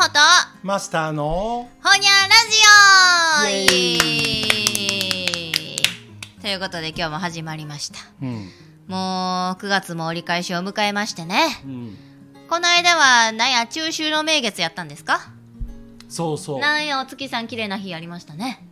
[0.00, 0.14] ほと。
[0.62, 1.68] マスターの。
[1.82, 2.56] ほにゃラジ
[6.38, 7.98] オということで今日も始まりました。
[8.22, 8.48] うん。
[8.88, 11.60] もう9月も折り返しを迎えましてね。
[11.66, 11.98] うん。
[12.48, 15.20] この間はなんや中秋の名月やったんですか？
[16.08, 16.56] そうそう。
[16.56, 18.66] あなんやお月さん綺麗な日ありましたね。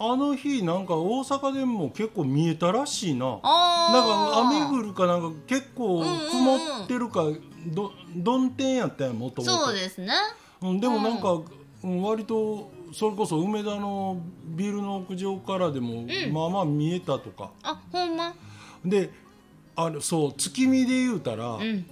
[0.00, 3.26] の日なんか大阪でも結構見えたらしいな。
[3.26, 6.30] なんかあ雨降るかなんか結構うんうんうん。
[6.30, 7.24] 曇ってるか
[7.66, 9.54] ど曇天やったんやもともと。
[9.66, 10.06] そうですね。
[10.06, 10.12] うん、
[10.80, 16.06] でもなんか、うん割とそれこそ梅田のビルの屋上からでも、ん。
[16.32, 17.50] まあまあ見えたとか。
[17.62, 18.34] あほんま？
[18.84, 19.10] で
[19.74, 21.86] あれそう月見で言うたら、うん。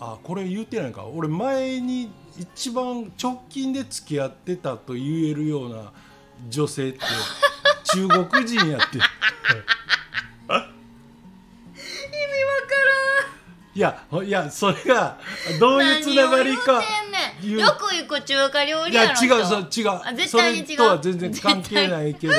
[0.00, 1.04] あこれ言ってないか。
[1.06, 5.92] 俺前に一番直近で付き合ってたと言えるような
[6.50, 6.98] 女性って
[7.94, 8.98] 中国人やって
[13.76, 15.18] いやほいやそれが
[15.60, 16.82] どういうつながりか。
[17.42, 19.90] よく行く中華料いや理屋の人違うそう違う。
[20.02, 20.64] あ絶対に違う。
[20.64, 22.32] それとは全然関係ないけど。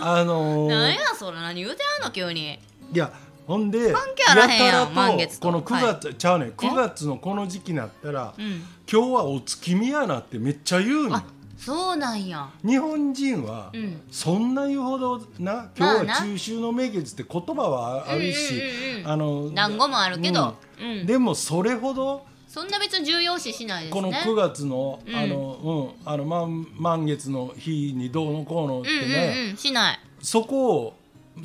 [0.00, 2.58] あのーなんやそれ何言うてんの急に。
[2.90, 3.12] いや
[3.46, 6.50] ほんで関係あらへんやん満月とこの9月、ちゃうねん。
[6.52, 8.64] 9月のこの時期になったら、うん。
[8.90, 11.14] 今日はお月見やなってめっちゃ言うねん。
[11.16, 11.24] あ
[11.60, 12.48] そうなんや。
[12.64, 14.00] 日本人は、うん。
[14.10, 16.04] そんな言うほどなまあな。
[16.04, 20.56] 今日は中秋の名月って言葉はあるし、うんうんうんあの団子もあるけど。
[20.80, 21.06] うん。
[21.06, 25.14] でもそれほどそんな別に重要視しないですこのね9月の、うん。
[25.14, 30.00] あのうんあの満満月の日にどうのこうのってうんね、うんうんしない。
[30.22, 30.96] そこを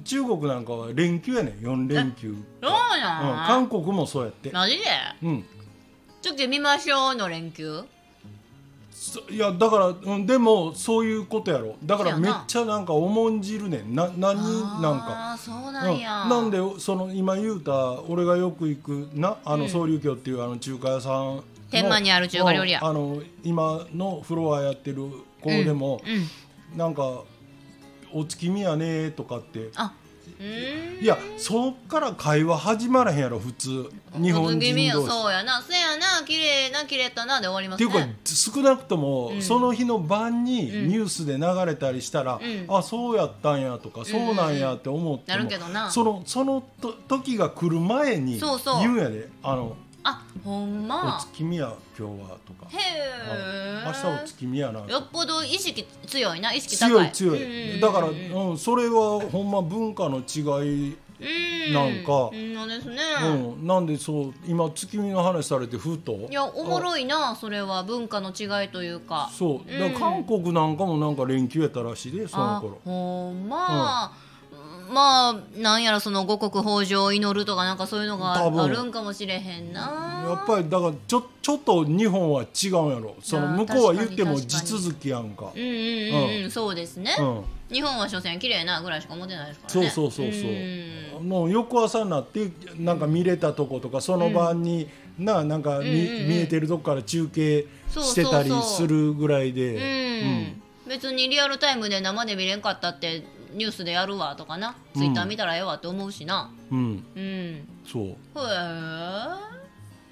[0.03, 1.53] 中国なんかは連休やねん。
[1.55, 4.83] 4連休、そううん、韓国もそうやって、マジで？
[5.23, 5.45] うん、
[6.21, 7.77] ちょっと見ましょうの連休。
[7.77, 7.85] そ
[9.29, 11.75] いやだから、うん、でもそういうことやろ。
[11.83, 13.95] だからめっちゃなんか重んじるねん。
[13.95, 14.35] な何
[14.81, 15.05] なんか。
[15.09, 19.61] ああそうなんや、うん、なんでその今言うた俺がよく行くなあうん。
[19.61, 22.79] の総龍峡っていうあの中華屋さんの天満にある中華料理屋。
[22.81, 25.09] うんあの今のフロアやってる
[25.41, 27.23] 子でも、うんなんか
[28.11, 29.93] 「お月見やね」とかってあ
[30.39, 33.89] いやそっから会話始まらへんやろ普通。
[34.21, 34.85] 日本人同士。
[34.85, 35.61] やそうやな。
[35.61, 36.25] せやな。
[36.25, 37.39] 綺麗な綺麗だな。
[37.39, 39.41] で終わりますっていうかね少なくとも、うん。
[39.41, 40.87] その日の晩にうん。
[40.89, 42.65] ニュースで流れたりしたら、うん。
[42.67, 45.89] あそうやったんやとか、そうなんやって思ってもなるけどな。
[45.89, 48.79] そのそのと時が来る前にそうそう。
[48.79, 49.29] 言うんやで。
[49.43, 52.67] あのあほんおま月見や今日はとか。
[52.69, 57.11] へえ明日お月見やなよっぽど意識強いな意識高い。
[57.11, 61.73] 強い強うんうんうんいだから、うん、それはほんま文化の違い、うん。
[61.73, 62.29] なんか。
[62.31, 66.13] うんなんですね、うん、なんでそう今月見の話されてふと？
[66.29, 69.31] いやおもろいなそれは文化の違いというか。
[69.33, 69.71] そう。
[69.71, 74.13] だから韓国なんかもなんか連休やったらしいでそのあ頃ほんま、
[74.89, 80.25] まあなんやらその五穀豊穣を祈るとかなんかそういうのがあるんかもしれへんな。
[80.27, 83.15] やっぱりだからちょちょっと日本は違うんやろ。
[83.21, 85.51] その向こうは言っても地続きやんか。
[85.55, 87.43] うんうんうん、うん、そうですね、うん。
[87.69, 89.89] 日本は所詮綺麗なぐらいしか思ってないですからね。
[89.89, 90.51] そうそうそうそう。
[90.51, 91.29] うん。
[91.29, 96.27] もう翌朝になってなんか見れたとことかその晩に、ななんか見,、うんうんうん。
[96.29, 99.75] 見えてるとこから中継してたりするぐらいで。
[100.85, 103.23] うん、別にリアルタイムで生で見れんかったって
[103.55, 106.51] ニュースでやるわとかな、うんツイッター見たらええわって思うしな。
[106.71, 107.03] うん、うん。
[107.15, 107.21] うん。
[107.21, 108.07] へそう。
[108.09, 108.15] え。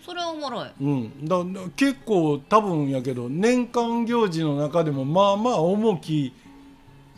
[0.06, 0.72] それはおもろい。
[0.82, 6.34] うん、だだ結構多分やけど年間行事の中でもまあまあ重き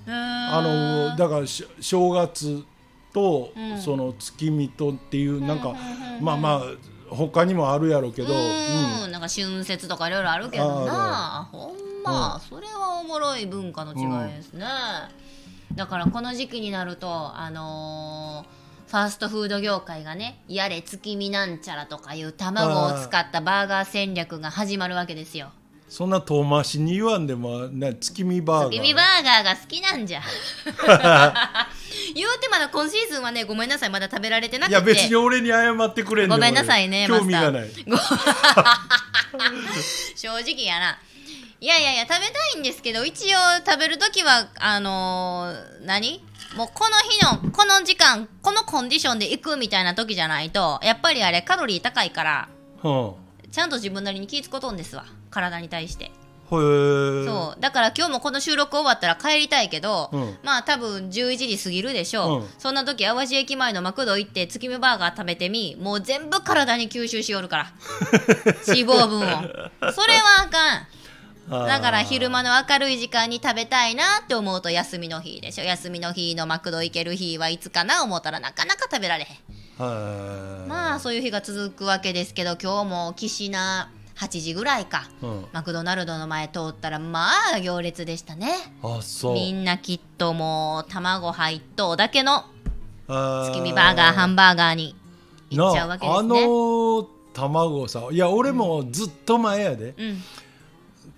[0.08, 2.64] ああのだからし正月
[3.14, 3.81] と、うん。
[3.81, 5.74] その月見とっていうなんか、
[6.22, 6.62] まあまあ
[7.09, 9.12] 他にもあるやろうけど、うん。
[9.12, 11.47] なんか春節とかいろいろあるけどな。
[11.52, 14.66] ほんま、うんそれはおもろい文化の違いですね、
[15.75, 25.52] だからこの時期になるとあのーファーストフード業界がねやれ月見なんちゃらとかいう卵を使ったバーガー戦略が始まるわけですよ。
[25.90, 28.72] そんな遠回しに言わんでもな月見バーガー。
[28.72, 30.22] 月見バーガーが好きなんじゃ。
[32.14, 34.72] 言うてまだ今シーズンはねごめんなさいまだ食べられてなくて。
[34.72, 37.97] いや別に俺に謝ってくれんでごめんなさいね俺興味がマないご
[40.16, 40.97] 正直やな
[41.61, 46.23] いやいやいや食べたいんですけど一応食べる時はあのー何？
[46.55, 52.49] もうこの日のこの時間このコンディションで行くみたいな時じゃないとやっぱりあれカロリー高いから
[52.84, 53.13] うん
[53.52, 56.11] ちゃんと自分なりに気ぃつことんですわ体に対して。
[56.49, 57.59] そう。
[57.59, 60.37] だから今日もこの収録終わったら帰りたいけど、うん。
[60.43, 62.47] まあ多分11時過ぎるでしょう、うん。
[62.59, 67.72] そんな時淡路駅前のマクド行って月見バーガー食べてみもう全部体に吸収しよるから。
[68.67, 69.91] 脂肪分を。
[69.91, 70.87] それはあかん
[71.50, 75.64] だから昼間の明るい時間に食べたいなって思うと休みの日でしょ。
[75.64, 79.84] 休みの日のマクド行ける日はいつかな思ったらなかなか食べられへん。
[79.84, 80.70] はい。
[80.70, 85.08] まあそういう日が続くわけですけど今日も岸な8時ぐらいか。
[85.22, 85.46] うん。
[85.52, 88.52] マクドナルドの前通ったらまあ行列でしたね。
[88.82, 89.34] あそう。
[89.36, 92.46] みんなきっともう卵入っとうだけの
[93.08, 94.96] 月月見バーガーハンバーガーに
[95.52, 100.22] 行っちゃうわけですあの卵さいや俺もずっと前やで、うん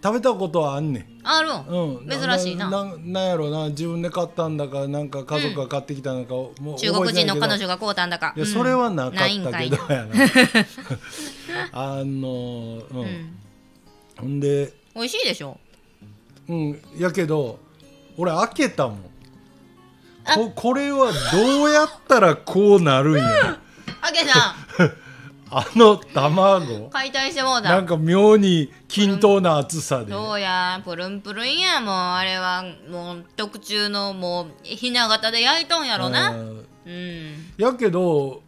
[0.07, 1.05] 食べたことはあんねん。
[1.23, 2.69] あるん、うん、珍しいな。
[2.69, 3.69] なななんやろな。
[3.69, 8.33] 自分で買ったんだかなんか家族が買ってきたのか、もう中国人の彼女女がこうたんだか。
[8.35, 8.51] いや、うん。
[8.51, 9.77] それはなかったけど。
[9.93, 10.15] やな。
[11.73, 13.37] あのうん、うん。
[14.17, 15.59] ほんで美味しいでしょ？
[16.47, 16.81] うん。
[16.97, 17.59] やけど
[18.17, 19.05] 俺開けたもん。
[20.25, 20.35] あ。
[20.35, 23.59] ここれはどうやったらこうなるんや
[24.01, 24.55] あけさ
[25.49, 26.87] あの卵？
[26.87, 27.69] ん解体してもうた。
[27.69, 30.11] なんか妙に均等な厚さで。
[30.11, 30.81] そうや？
[30.83, 31.79] プルンプルンや。
[31.79, 36.31] もうあれはもう特注のもうひな形で焼いとんやろな。
[36.31, 36.65] うん。
[36.85, 37.53] うん。
[37.57, 38.41] やけど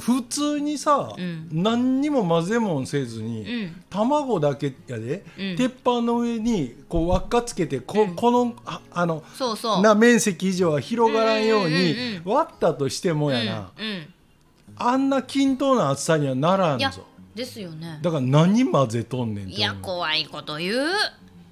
[0.00, 1.48] 普通にさ、うん。
[1.52, 3.84] 何にも混ぜもんせずに、うん。
[3.88, 5.56] 卵だけやで、うん。
[5.56, 8.16] 鉄板の上にこう輪っかつけてこ,、うん。
[8.16, 9.82] このああのそうそう。
[9.82, 13.70] な面積以上は広がらんよううんにうん割ったとしてもやな、
[14.76, 17.06] あんな均等な厚さにはならんぞ。
[17.34, 17.98] ですよね。
[18.02, 20.88] だから何混ぜとんねんいや怖いこと言う。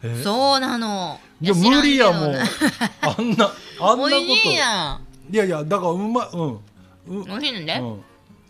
[0.03, 0.23] え？
[0.23, 1.21] そうなの。
[1.41, 2.35] いや無理やもん。
[2.35, 2.39] あ
[3.23, 3.51] んな
[3.81, 4.11] あんなこと。
[4.11, 5.01] いや
[5.31, 5.35] ん。
[5.35, 6.55] いやだからうまいうん。
[7.23, 8.03] う美味しいので、うん。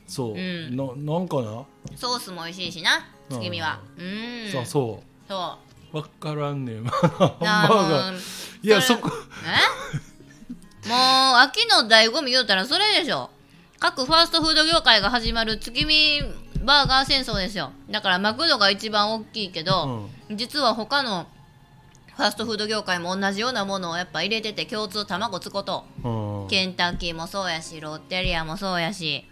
[0.06, 0.76] そう、うん。
[0.76, 0.84] な
[1.14, 1.64] なんかな、
[1.96, 3.80] ソースも美味しいしな月見は。
[3.96, 4.50] うん。
[4.50, 5.58] そうそそ
[5.92, 5.96] う。
[5.96, 6.84] わからんねん。
[8.62, 9.10] いやそこ。
[10.84, 10.88] え？
[10.88, 10.98] もう
[11.36, 13.30] 秋の醍醐味言うたらそれでしょ
[13.80, 16.20] 各ファーストフード業界が始まる月見
[16.62, 17.72] バーガー戦争ですよ。
[17.90, 21.26] だからマクドが一番大きいけど、実は他の
[22.14, 25.86] ファーストフード業界も同じようなものをやっぱ入れてて共通卵つこと。
[26.04, 29.24] うん、ケンタッキーもそうやしロッテリアもそうやし。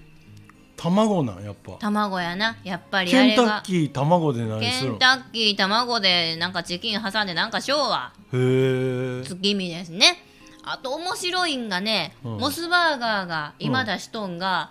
[0.79, 1.73] 卵なんやっぱ。
[1.73, 2.57] 卵やな。
[2.65, 4.97] やっぱりあケンタッれがキー卵で何するの？
[4.97, 8.15] ケンタッキー卵でなんかチキン挟んでなんかしようわ。
[8.33, 10.25] へえ月見ですね
[10.73, 12.39] あと面白いんがね、うん。
[12.39, 14.71] モスバーガーが今出しとんが、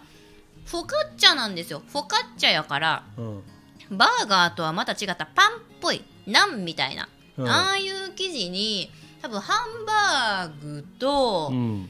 [0.66, 1.82] フォカッチャなんですよ。
[1.88, 3.44] フォカッチャやからうん。
[3.90, 7.08] バーガーとはまた違ったパンっぽいナンみたいな、
[7.38, 7.50] うん。
[7.50, 8.92] ああいう生地に
[9.22, 11.90] 多分ハンバーグと、うん。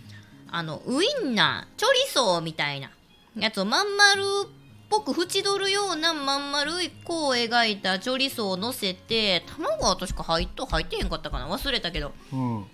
[0.50, 2.89] あのウインナーチョリソーみたいな
[3.36, 4.50] やつをまん丸っ
[4.89, 11.50] ぽく縁取るようなまん丸い弧を描いたチョリソーを乗せて卵は確か入っと入ってへんかったかな？
[11.50, 12.13] 忘れたけど。
[12.31, 12.65] うん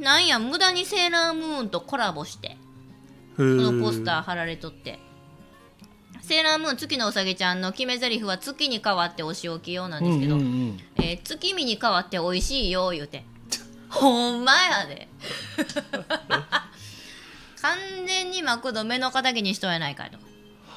[0.00, 2.56] なんや無駄にセーラームーンとコラボしてへ
[3.36, 4.98] そえのポスター貼られとって。
[6.22, 10.78] セーラームーン月のうさぎちゃんの決め台詞は月に変わってお仕置き用なんですけど、うんうんうん。
[10.96, 13.24] えー月見に変わって美味しいよ言うて。
[13.90, 15.08] ほんまやで。
[17.60, 17.76] 完
[18.06, 20.18] 全にマクド目の敵にしとんやないかいと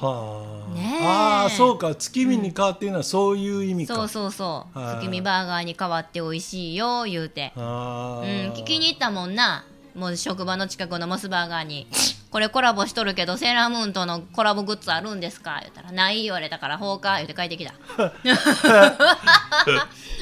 [0.04, 1.06] はあ、ねえ。
[1.06, 1.94] ああそうか。
[1.94, 4.78] 月見に変わっていうのはそういう意味か、そうそうそう。
[4.78, 4.96] はい。
[4.96, 7.52] 月見バーガーに変わって美味しいよ言うて。
[7.56, 9.64] うん聞きに行ったもんな。
[9.94, 11.86] もう職場の近くのモスバーガーに
[12.30, 17.74] 「これコラボしとるけどセーラームーンとのコラボグッズあるんですか?」言ったら「ない」言われたから「ほうか」言うて帰ってきた。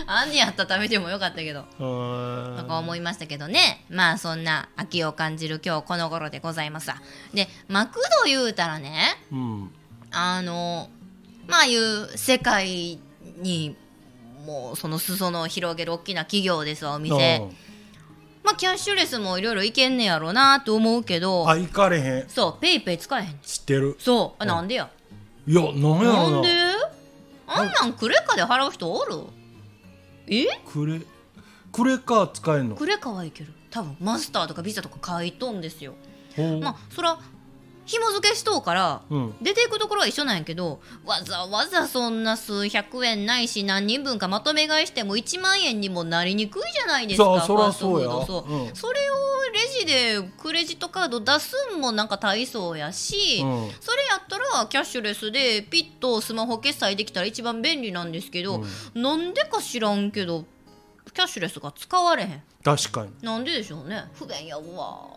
[0.06, 1.60] あんねやったら食べてもよかったけど。
[1.60, 1.62] う
[2.54, 2.56] ん。
[2.58, 3.84] とか思いましたけどね。
[3.88, 6.96] まあそんな秋を感じる今日この頃でございますわ。
[7.32, 9.70] でマクド言うたらねうん
[10.12, 10.88] あの
[11.48, 12.98] まあいう世界
[13.38, 13.76] に
[14.46, 17.40] もうその裾野を広げる大きな企業ですわお店。
[18.44, 21.48] まあキャッシュレスもいろいろいけんねやろうなと思うけうんど。
[21.48, 22.28] あ行かれへん。
[22.28, 23.96] そうペイペイ使えへん知ってる。
[23.98, 24.42] そう。
[24.42, 24.90] あうんなんでや？
[25.46, 26.30] いやなんやろな。
[26.30, 26.48] なんで？
[27.46, 29.14] あんなんクレカで払う人おる？
[30.26, 30.46] え？
[30.66, 31.00] クレ
[31.70, 32.76] クレカ使えんの？
[32.76, 33.52] クレカはいける。
[33.70, 35.94] 多分マスターとかビザとか書いとんですよ。
[36.60, 37.18] まあそら
[37.84, 39.34] 紐付けしとうからうん。
[39.42, 48.26] 出ていくところは一緒なんやけどわざわざそんな数百円ないし何人分かまとめ買いしても1万円にもなりにくいじゃないですかそうそうや。
[48.26, 48.52] そう。
[48.52, 48.74] うん。
[48.74, 49.14] それを
[49.52, 53.70] レジでクレジットカード出すんもなんか大層やし、うん。
[53.80, 58.62] それやったらキャッシュレスでピッとスマホ決済できたら一番便利なんですけど、
[58.94, 60.44] なんでか知らんけど
[61.12, 62.42] キャッシュレスが使われへん。
[62.64, 63.10] 確かに。
[63.22, 64.04] なんででしょうね。
[64.14, 65.08] 不便やわ。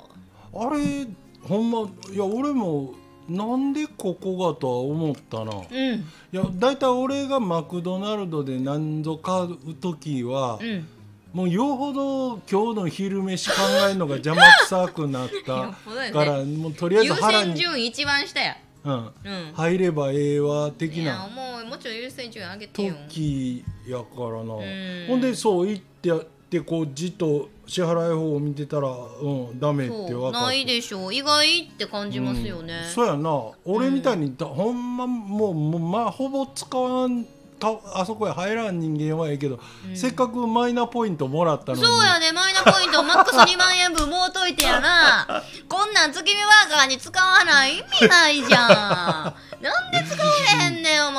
[0.54, 1.08] あれ
[1.48, 1.80] ほんま
[2.12, 2.94] いや俺も
[3.30, 5.52] なんでここがとは思ったな。
[5.54, 5.96] うん。
[5.96, 10.88] いや大体俺がマクドナルドで何度買う時は、うん。
[11.34, 13.56] もうよほど今日の昼飯考
[13.90, 18.58] えるのが邪魔くさくなっ よたからもうとりあえず優腹に、先順位一番下や。
[18.86, 19.54] うん、うん。
[19.54, 21.28] 入ればええわ的な。
[21.28, 22.94] もうもうちょい優先順位上げてよ。
[23.10, 25.08] 時やからな、ん。
[25.08, 26.12] ほんでそう行って
[26.60, 31.14] てこうじっと支払い方を見てたらうんダメって分かってないでしょう。
[31.14, 33.52] 意外って感じますよね、そうやな。
[33.66, 37.26] 俺みたいにだ、ほんまもうもうまあほぼ使わん
[37.60, 39.60] かあそこへ入らん人間はええけど、
[39.94, 41.84] せっかくマイナポイントもらったのに。
[41.84, 45.44] そうやねマイナポイントマックス2万円分もうといてやな。
[45.68, 49.64] こんなん月見ワーカーに使わない意味ないじゃん。
[49.64, 50.30] なんで使わ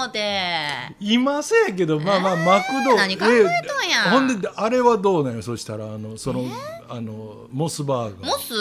[0.07, 0.97] 思て。
[1.01, 2.97] 今せやけどまあまあマクド。
[2.97, 6.45] 何考えとんやえほんであれはどうなんよそしたらあのその、
[6.89, 8.27] あのモスバーガー。
[8.27, 8.55] モス？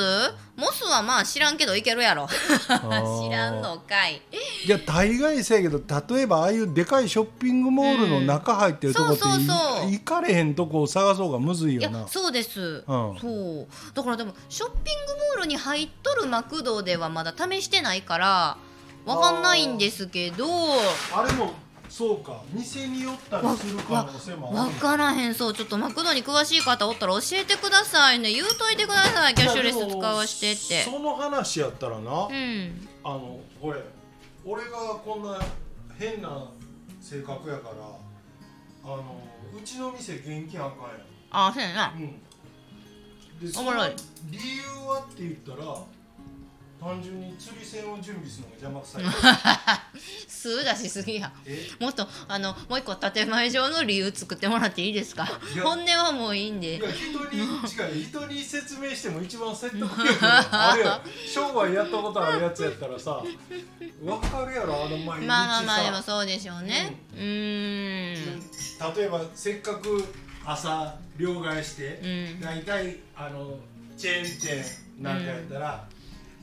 [0.56, 2.26] モスはまあ知らんけどいけるやろ。
[2.26, 2.30] ー。
[3.30, 4.22] 知らんのかい。
[4.66, 5.82] いや大概せやけど
[6.16, 9.92] 例えばああいうでかいショッピングモールの中入ってるとこって、そうそうそう。
[9.92, 13.18] い行かれへんとこを探そうがむずいいやよなそうです、うん。
[13.20, 13.68] そう。
[13.94, 18.58] だからでもショッピングモールに入っとるマクドではまだ試してないから
[19.06, 20.46] わかんないんですけど。
[21.14, 21.54] あれも
[21.88, 22.42] そうか。
[22.52, 25.36] 店によったりする可能性もあわるからへん。
[25.36, 28.32] そうちょっとマクドに詳しい方おったら教えてくださいね。
[28.34, 29.36] 言うといてください。
[29.36, 30.84] キャッシュレス使わしてって。
[30.84, 32.88] その話やったらな、うん。
[33.04, 33.82] あのこれ
[34.44, 35.40] 俺がこんな
[35.98, 36.50] 変な
[37.00, 37.76] 性格やから
[38.84, 39.22] あの
[39.56, 41.02] うちの店現金あかんやん。
[41.32, 41.94] あそうやな。
[41.96, 42.20] うん、
[43.52, 43.94] でおもろい。
[44.32, 45.78] 理由はって言ったら
[46.86, 49.96] 単純に釣り線を準備するのが邪魔くさい。
[50.30, 51.32] 数出しすぎや。
[51.46, 51.68] え？
[51.80, 55.26] もっとあのもう一個建前上の理由作ってもらっていいですか？
[55.64, 56.76] 本音はもういいんで。
[56.78, 63.24] いや人に 違う人に説明しても一番説得力があ れや商売やったことあるやつやったらさ
[64.04, 66.96] 分かるやろあの毎日さまあまあまあでもそうでしょうね。
[67.16, 68.96] うーん。
[68.96, 70.06] 例えばせっかく
[70.46, 72.42] 朝両替して、うん。
[72.42, 73.58] 大体あの
[73.98, 74.64] チェーン店
[75.00, 75.88] なんかやったら、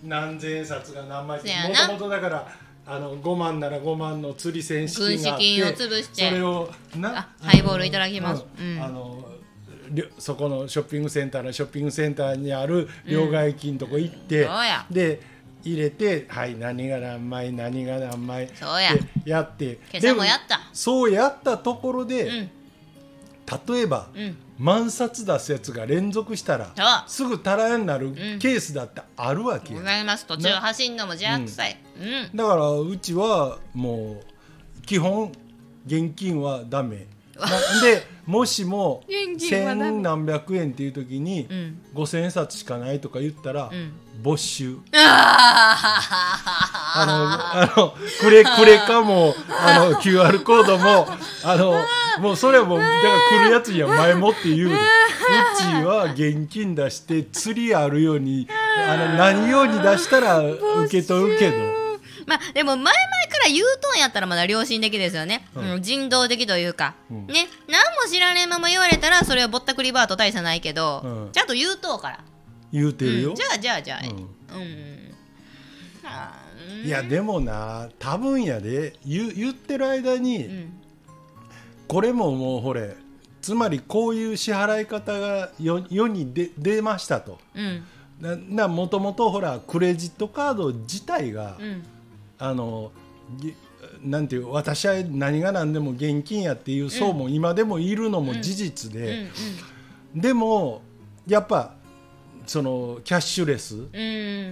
[0.02, 1.44] 何千円札が何枚も
[1.75, 2.49] ともとだから
[2.85, 6.28] あの5万なら5万の釣り線資金があって軍資金を潰して。
[6.28, 8.44] それをなあハイボールいただきます。
[8.59, 8.82] うんうん。
[8.82, 9.28] あの
[10.18, 14.87] そこのショッピングセンターのショッピングセンターにある両替金とこ行って、そうや。
[14.90, 15.21] で
[15.64, 18.90] 入れてはい何が何枚何が何枚そうや。
[19.25, 19.78] やって。
[19.92, 20.56] 今朝もやった。
[20.56, 22.50] でそうやったところで、うん。
[23.75, 28.14] 例えば、うん万冊出すやつが連続したらすぐ足らんになるん。
[28.14, 30.25] ケースだってあるわけや、ございます。
[30.25, 31.76] 途中走んのも邪悪くさい。
[32.00, 32.37] うん。
[32.37, 34.23] だからうちはも
[34.78, 35.33] う基本
[35.85, 37.09] 現金はダメ。
[37.37, 37.47] な
[37.83, 39.02] でもしも
[39.40, 41.83] 千何百円っていう時にうん。
[41.92, 43.92] 五千円札しかないとか言ったら、うん
[44.23, 46.00] 没収あ
[46.95, 51.09] あのあのクレクレカもあの QR コードも
[51.45, 51.75] あの
[52.21, 54.69] もうそれはもうだから来るやつには前もって言う。
[54.69, 54.79] でう
[55.57, 58.49] ちは現金出して釣りあるように
[58.87, 61.57] あの何ように出したら受け取るけど。
[62.26, 65.71] まあでも前々から言うとんやったらまだ良心的ですよね、うん。
[65.73, 67.26] うん人道的というか、うん。
[67.26, 67.49] ね。
[67.69, 71.33] 何も知らねえまま言われたらそれはぼったくりバーと大差ないけど、うん。
[71.33, 72.21] ちゃんと言うとうから、
[72.73, 73.35] 言うてるよ、うん。
[73.37, 74.09] じゃあじゃあじゃあ、うん。
[74.09, 74.64] う
[76.85, 76.87] ん。
[76.87, 78.95] いやでもな多分やで。
[79.05, 80.79] 言言ってる間に、うん
[81.88, 82.97] これももうほれ
[83.43, 87.38] つまりこういう支払い方が世世に出出ましたと。
[87.55, 87.85] うん。
[88.19, 91.85] ななもともとほらクレジットカード自体が、うん。
[92.38, 92.93] あの
[93.37, 93.55] ぎ
[94.02, 99.02] なんていう私は何が何でも現金やっていう層も今でもいるのも事実うん。
[99.02, 99.29] で、
[100.14, 100.81] でも
[101.26, 101.75] やっぱ
[102.46, 103.88] そのキャッシュレスっうん。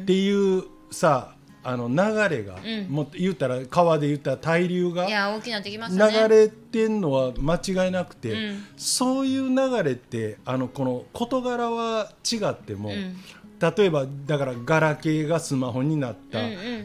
[0.06, 2.88] ていうさあの流れが、うん。
[2.88, 8.64] もっと言ったら川で言ったら対流が流れてんのは間違いなくて、うん。
[8.76, 13.16] そういう流れってあのこの事柄は違っても、うん。
[13.60, 16.38] 例えばだからガラケーがスマホになった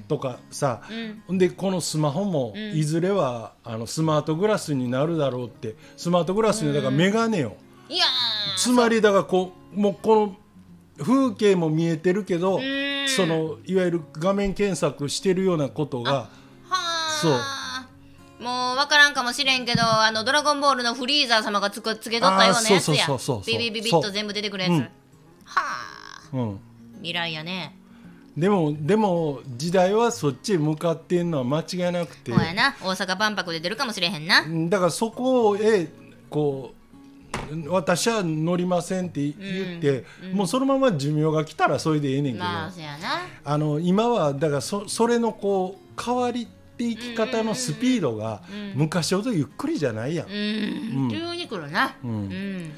[0.10, 0.82] とかさ、
[1.30, 1.38] うん。
[1.38, 2.78] でこのスマホもうん。
[2.78, 7.56] いずれはあのスマートグラスになるだろうってスマートグラスにだからメガネを、
[7.88, 10.36] いやーつまりだからこうもうこの
[10.98, 12.86] 風景も見えてるけど、ん。
[13.08, 16.30] そのいわゆる画面検索してるようなことがは
[16.70, 17.88] あ。
[18.40, 23.08] もう分からんかもしれんけどあの「ドラゴンボール」のフリーザー様がつくつけとったようなやつや。
[23.46, 24.76] ビビビビッと全部出てくるやつ、う。
[24.76, 24.90] んは
[25.56, 26.30] あ。
[26.34, 26.60] うん、
[26.98, 27.78] 未来やね。
[28.36, 32.34] でもでも時代はそっちへ向かってんのは間違いなくて。
[32.34, 32.76] ほうやな。
[32.82, 34.44] 大阪万博で出るかもしれへんな。
[34.70, 35.90] だからそこへ
[36.30, 36.85] こう
[37.68, 42.72] 私は乗りませんって言って、もうそのまま寿命が来たらそれでええねんけど、まあ
[43.44, 48.42] あの今はだからそそれのこう変わりっていき方のスピードが
[48.76, 51.10] 昔ほどゆっくりじゃないやん、うん、うん。
[51.10, 51.96] 急に来るな。
[52.04, 52.28] ううん。
[52.30, 52.72] ん、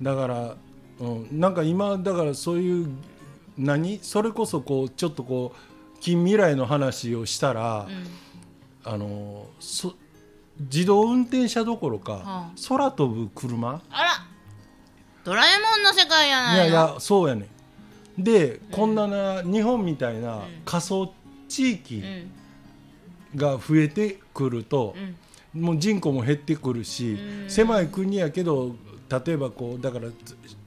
[0.00, 0.56] だから、
[1.00, 2.88] うん、なんか今だからそういう
[3.58, 3.98] 何？
[4.02, 7.88] それこそこうちょっとこう近未来の話をしたら、
[8.84, 9.94] あのそ
[10.60, 13.82] 自動運転車どころか、は空飛ぶ車。
[13.90, 14.26] あら。
[15.24, 16.56] ドラえもんの世界やないの。
[16.56, 17.48] いやいやそうやね
[18.18, 18.22] ん。
[18.22, 21.12] で、こんなな日本みたいな仮想
[21.48, 22.30] 地域うん。
[23.36, 24.94] が増えてくると、
[25.54, 25.62] うん。
[25.62, 28.76] もう人口も減ってくるし、狭い国やけど
[29.10, 30.08] 例えばこうだから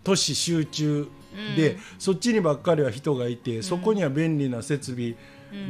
[0.03, 1.08] 都市集中
[1.55, 5.15] で、そっちにばっかりは人がいて、そこには便利な設備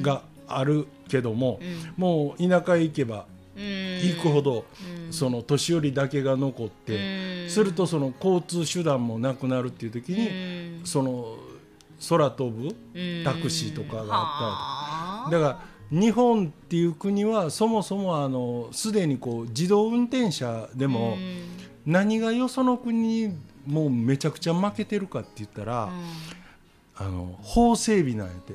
[0.01, 1.59] があるけども、
[1.97, 3.25] もう田舎へ行けば
[3.59, 4.65] 行くほど、
[5.11, 11.35] その年寄りだけが残って、するとその交通手段もなくなるっていう時に、その
[12.07, 12.75] 空飛ぶ
[13.23, 15.59] タクシーとかがあっただか
[15.91, 21.17] ら日本っていう国はそもそもあのすでにこう自動運転車でも
[21.85, 23.35] 何がよその国に
[23.65, 25.89] もうめちゃくちゃ負けてるかって言ったら、
[26.95, 28.53] あの法整備なんやて。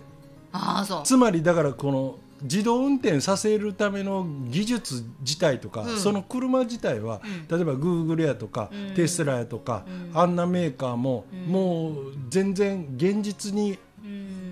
[0.53, 1.03] あそう。
[1.05, 5.99] つまりだからこの自動運転させるための技術自体とか、うん。
[5.99, 7.21] その車自体は、
[7.51, 8.95] 例えばグーグルやとか、うん。
[8.95, 10.19] テスラやとか、うん。
[10.19, 11.53] あんなメーカーも、うん。
[11.53, 14.45] もう全然現実にうん。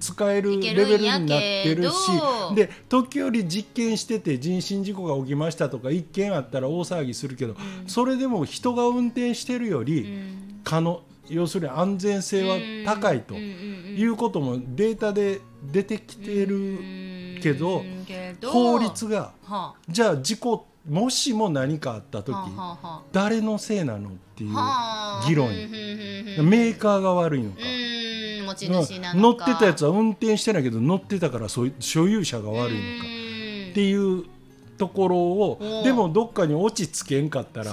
[0.00, 2.12] 使えるレベルになってるし
[2.54, 7.56] で時折実験してて人身事故が起きましたとか一件あったら大騒ぎするけど、
[7.88, 10.60] それでも人が運転してるより、うん。
[10.62, 13.40] 可能要するに安全性は高いとうん。
[13.40, 13.48] うん。
[13.48, 13.96] うん。
[13.96, 15.40] いうこともデータで
[15.72, 16.78] 出てきてる
[17.40, 17.84] けど
[18.46, 25.28] 法律がはじゃあ事故もしも何かあった時あはあは誰のせいなのっていうあはあ。
[25.28, 25.48] 議論。
[25.48, 26.48] うんうんうんうん。
[26.48, 27.58] メーカーが悪いのか。
[28.60, 33.06] の乗かってたやつは運転してないけど乗ってたからそういう所有者が悪いのか。
[33.12, 33.18] うん
[33.68, 34.24] っていう
[34.78, 37.72] ところをでもどっかに落ち着けんかったら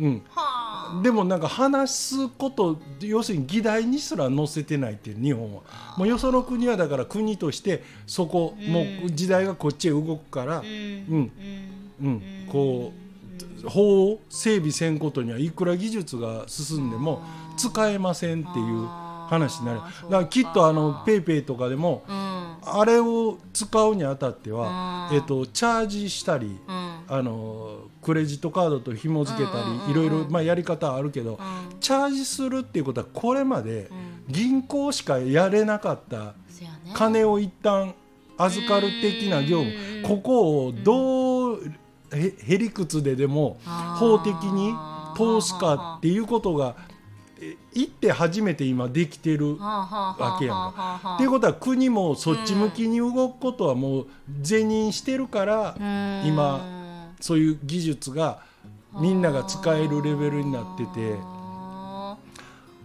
[0.00, 0.22] うん。
[0.28, 1.00] はあ。
[1.02, 5.62] でもなんか話すこと要するに議題にすら載せてないっていう日本は。
[5.96, 10.66] もうよその国はだから国としてそこうんもう時代がこっちへ動くからうん。
[10.66, 11.32] うん。
[12.02, 12.22] うん。
[12.50, 12.92] こ
[13.64, 17.22] う法を整備せんことにはいくら技術が進んでも
[17.56, 19.01] 使えませんっていう
[19.32, 19.80] 話になる。
[19.80, 22.42] だからきっとあのペイペイとかでもうん。
[22.64, 25.16] あれを使うにあたってはうん。
[25.16, 27.00] えっとチャージしたりうん。
[27.08, 29.52] あのクレジットカードと紐付けた
[29.86, 31.38] りいろいろまあやり方あるけど
[31.72, 31.80] うん。
[31.80, 34.12] チャージするっていうことはこれまでうん。
[34.28, 36.34] 銀行しかやれなかった
[36.94, 37.94] 金を一旦
[38.38, 41.60] 預かる的な業務うんここをどう
[42.12, 43.58] へへりくつででも
[43.98, 44.74] 法的に
[45.16, 46.74] 通すかっていうことが
[47.74, 49.56] え言って初めて今できてる。
[49.58, 51.14] わけやんか。
[51.14, 54.06] っていうことは国もそっち向きに動くことはもう
[54.40, 55.74] 是認してるから
[56.24, 56.64] 今
[57.20, 58.40] そういう技術が
[59.00, 61.16] みんなが使えるレベルになってて。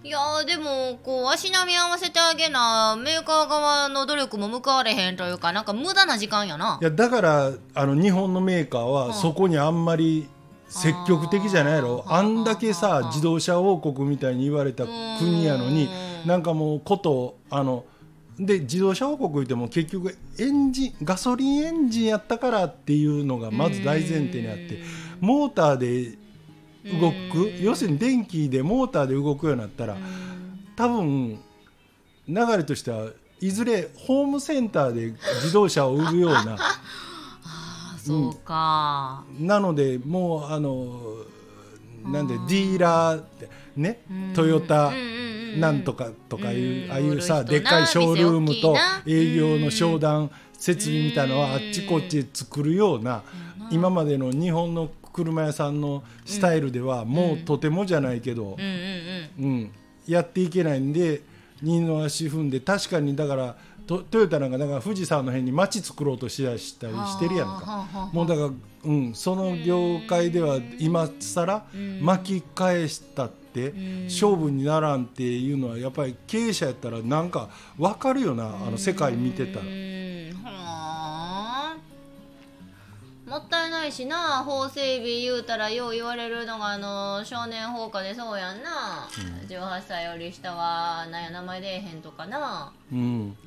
[0.04, 6.78] いやーでもこう足並み合わせてあげなメーカー側の努力も報われへんというかなんか無駄な時間やな。
[6.80, 10.30] いやだからあの日本のメーカーはそこにあんまり
[10.68, 12.04] 積極的じゃないやろ。
[12.08, 14.86] あんだけさ自動車王国みたいに言われた
[15.20, 17.86] 国やのにうんなんかもうことあの
[18.38, 24.82] で自動車王国言っても結局エンジンガソリンエンジンやったからっていうのがまず大前提にあって
[25.20, 26.18] モーターで
[27.00, 29.98] 動く要するに電気でモーターで動くようになったら
[30.76, 31.40] 多分
[32.28, 33.08] 流れとしては
[33.40, 36.82] いずれホームセンターで自動車を売るようなあ
[38.08, 41.00] そうか、なのでもうあの
[42.06, 44.00] なんでディーラーってね
[44.34, 44.92] トヨタ
[45.58, 46.92] なんとかとかいううん。
[46.92, 53.24] ああいうさでっかいショールームと営業の商談設備みたいのはあっちこっちで作るような
[53.72, 59.52] 今までの日本の車屋さんのスタイルではもうとてもじゃないけどうんうんうん。
[59.52, 59.72] うん、
[60.08, 61.22] やっていけないんで
[61.62, 68.10] 二の足踏んで確かにだからトトヨタなんかだから富士山の辺に街作ろうとしだしたりしてるやんか。
[68.12, 68.50] もうだから、
[68.84, 72.02] うん、その業界では今更うん。
[72.04, 74.04] 巻き返したってん。
[74.06, 79.66] 勝負にならんっていうのはやっぱり経営者やったらなんか分かるよなあの世界見てたら。
[83.28, 89.06] もったいないしな法整備言うたらよう言われるのがあの少年放火でそうやんな、
[89.50, 92.72] 18歳より下はなんや名前出えへんとかな。
[92.90, 93.38] うん、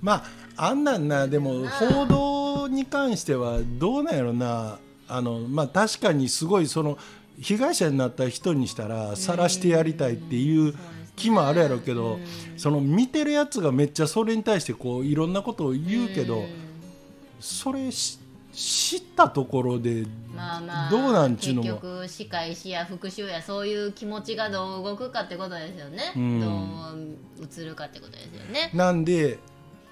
[0.00, 0.24] ま
[0.56, 4.78] ああんなんなでも報道に関してはどうなんやろな。
[5.08, 6.98] あの、まあ、確かにすごいその
[7.40, 10.74] 被害者になった人にしたら晒してやりたいっていう
[11.14, 12.18] 気もあるやろうけど
[12.56, 16.44] その見てるやつがめっちゃそれに対してこういろんなことを言うけど
[17.40, 18.18] それし
[18.52, 21.68] 知ったところでまあまあどうなんちゅうのも。
[21.68, 26.40] 結局仕返しや復讐やそういう気持ちがどう動くかってことですよね、うん。
[26.40, 28.70] どう映るかってことですよね。
[28.72, 29.38] なんで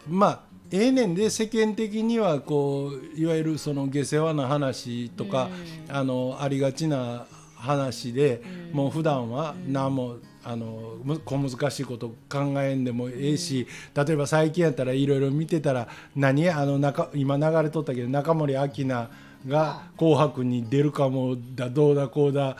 [0.08, 0.40] まあ
[0.70, 5.48] ええねんで世間的にはこういわゆるその下世話な話とか、
[5.88, 19.08] あのありがちな話で、もう普段は何もあのむ小難しいこと考えんでもええし、例えば最近やったらいろいろ見てたら何あの中今流れとったけど中森明菜
[19.46, 22.56] が「紅白」に出るかもだどうだこうだ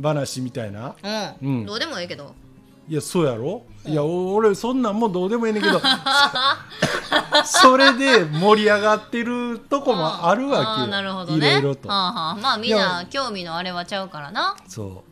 [0.00, 0.94] 話みたいな。
[1.42, 1.66] うん、うん。
[1.66, 2.34] どうでもいいけど
[2.88, 3.62] いやそうやろ？
[3.86, 5.80] いやお俺そんなんもどうでもいいねんけど。
[7.44, 10.86] それで盛り上がってるとこもあるわけよ。
[10.88, 11.48] なるほどね。
[11.50, 11.88] いろいろと。
[11.88, 15.02] はあはあ、まあみんな興味のあれはちゃうからな、そはう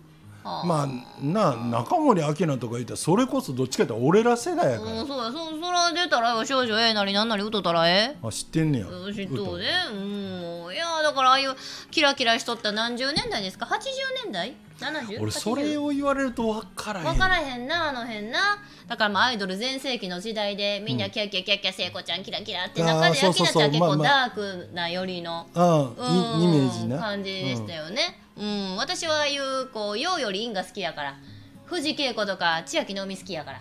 [0.64, 0.88] まあ
[1.20, 8.86] な中森明菜とか言ったらそれこそどっちかって俺ら世代やから、うん、そうやそそら出たらよ少女ええなりなんなり歌ったらえあ知ってんねや。
[9.08, 9.66] え知っとうで。
[9.92, 11.54] うんいやだからああいう
[11.90, 13.78] キラキラしとった何十年代ですか？80
[14.24, 15.20] 年代？70?
[15.22, 17.06] 俺それを言われると分からへん。
[17.06, 18.58] 分からへんなあの辺な。
[18.86, 26.98] だからまあアイドル全盛期の時代でみんなキャッキャキャッキャ聖子ちゃんキラキラって中で明菜ちゃん結構ダークな寄りのイメージな。
[26.98, 31.16] 感じでしたよね、うん私はああいうこう陽より陰が好きやから。
[31.64, 33.60] 藤恵子とか千秋直美好きやから。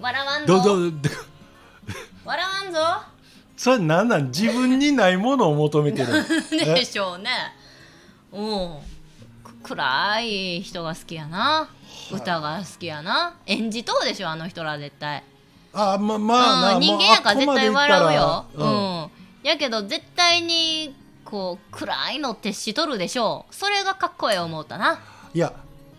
[0.00, 0.76] 笑わんどぞ。
[2.24, 2.78] 笑わんぞ。
[3.56, 4.26] それなんなん？
[4.28, 6.12] 自分にないものを求めてる。
[6.50, 7.30] でしょうね。
[8.32, 8.78] うん。
[9.44, 11.68] く暗い人が好きやな。
[12.10, 13.34] 歌が好きやな。
[13.46, 15.22] 演じとうでしょあの人ら絶対。
[15.72, 18.68] あままあなうん、人間やから絶対笑うよ、ううん
[19.04, 19.10] ん。
[19.42, 20.94] やけど絶対に
[21.32, 23.54] こう暗いの徹しとるでしょう。
[23.54, 25.00] それがかっこええ思ったな。
[25.32, 25.54] いや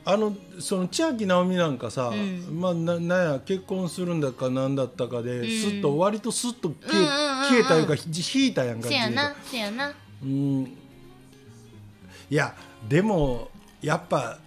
[0.05, 2.61] あのその千秋直美なんかさ、ん。
[2.61, 5.49] まあななんや結婚するんだかなんだったかで、ん。
[5.49, 7.05] すっと割とすっと消え,、
[7.49, 9.91] 消えたいうかひ引いたやんかせやなせやな。
[10.21, 10.65] うん。
[12.29, 12.53] いや
[12.87, 13.49] でも
[13.81, 14.37] やっぱ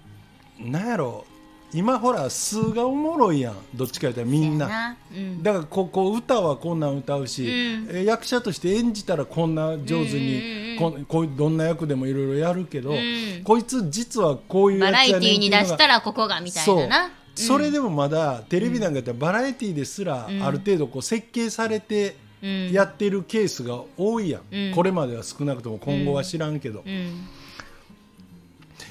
[0.61, 1.27] なんやろ
[1.77, 3.57] 今ほら数がおもろいやん。
[3.75, 4.97] どっちか言ったらみんな。
[5.15, 5.43] うん。
[5.43, 7.89] だからここ歌はこんなん歌うし、うん。
[7.93, 12.97] え役者として演じたらこんな上手に、こんこうどんな役でもいろいろやるけど、ん。
[13.45, 17.11] こいつ実はこういうバラエテやつやねんィーに出したらここがみたいなな。
[17.35, 22.73] それでもまだテレビなんかやったらバラエティーですらある程度こう設計されてうん。
[22.73, 24.75] やってるケースが多いやん、うん。
[24.75, 27.27] これまでは少なくとも今後は知らんけど、うん。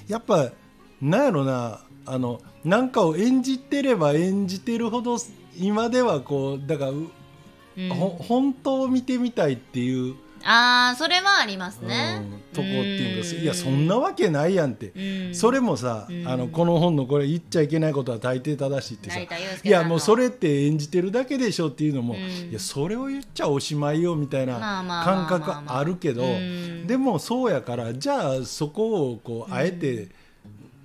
[0.08, 0.52] やっぱ
[1.02, 5.18] なんやろなあのなんかを演じてれば演じてるほど
[5.58, 7.08] 今ではこうだから、う
[7.78, 7.90] うん。
[7.90, 12.22] ほ本当を見てみたいっていう、ああそれはありますうんね
[12.54, 13.44] とこっていうかうん。
[13.44, 14.92] いやそんなわけないやんって、
[15.28, 15.36] うん。
[15.36, 16.28] それもさ、うん。
[16.28, 19.20] あのこの本のこれ言っちゃいけないことは大抵正しいってさ。
[19.20, 19.28] い
[19.70, 22.20] やもうそれって演じてるだけでしょっていうのも、うん。
[22.20, 26.88] いやそれを言っちゃおしまいよみたいな感覚あるけどうん。
[26.88, 30.10] でもそうやからじゃあそこをこうあえて、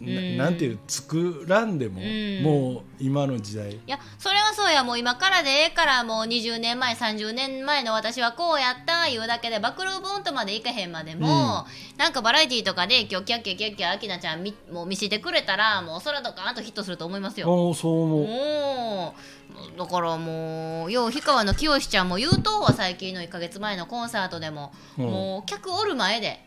[0.01, 2.43] ななんていう作らんでも、ん。
[2.43, 3.73] もう今の時代。
[3.73, 4.83] いやそれはそうや。
[4.83, 11.67] もう今からでええからもう20年前30年前の私はこうやったいうだけで暴露本とまでいかへんまでも、
[11.99, 17.69] なんかバラエティーとかで今日キャッキャキャッキャアキナちゃんみもう見せてくれたらもうそらドカーンとヒットすると思いますよ。
[17.69, 19.79] おそう思う。
[19.79, 25.05] だからもうよう氷川の清ちゃんも言うとは最近の1か月前のコンサートでも、うん。
[25.05, 26.41] もう客おる前で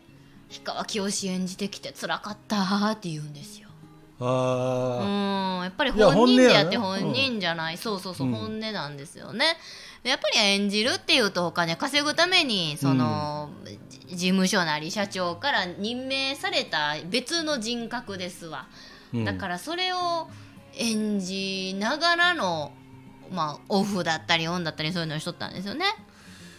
[0.54, 3.68] 氷川きよし演じてきて辛かったーって言うんですよ。
[4.20, 8.34] うあんやっぱり本人でやって本人じゃない、そうそうそう、うん。
[8.34, 9.56] 本音なんですよね。
[10.04, 13.50] でやっぱり演じるっていうとお金稼ぐためにその、
[13.88, 18.66] じ事務所なり社長から任命された別の人格ですわ、
[19.12, 19.24] うん。
[19.24, 20.28] だからそれを
[20.76, 22.72] 演じながらの
[23.32, 25.86] まあオフだったりオンだったりそういうのをしとったんですよね。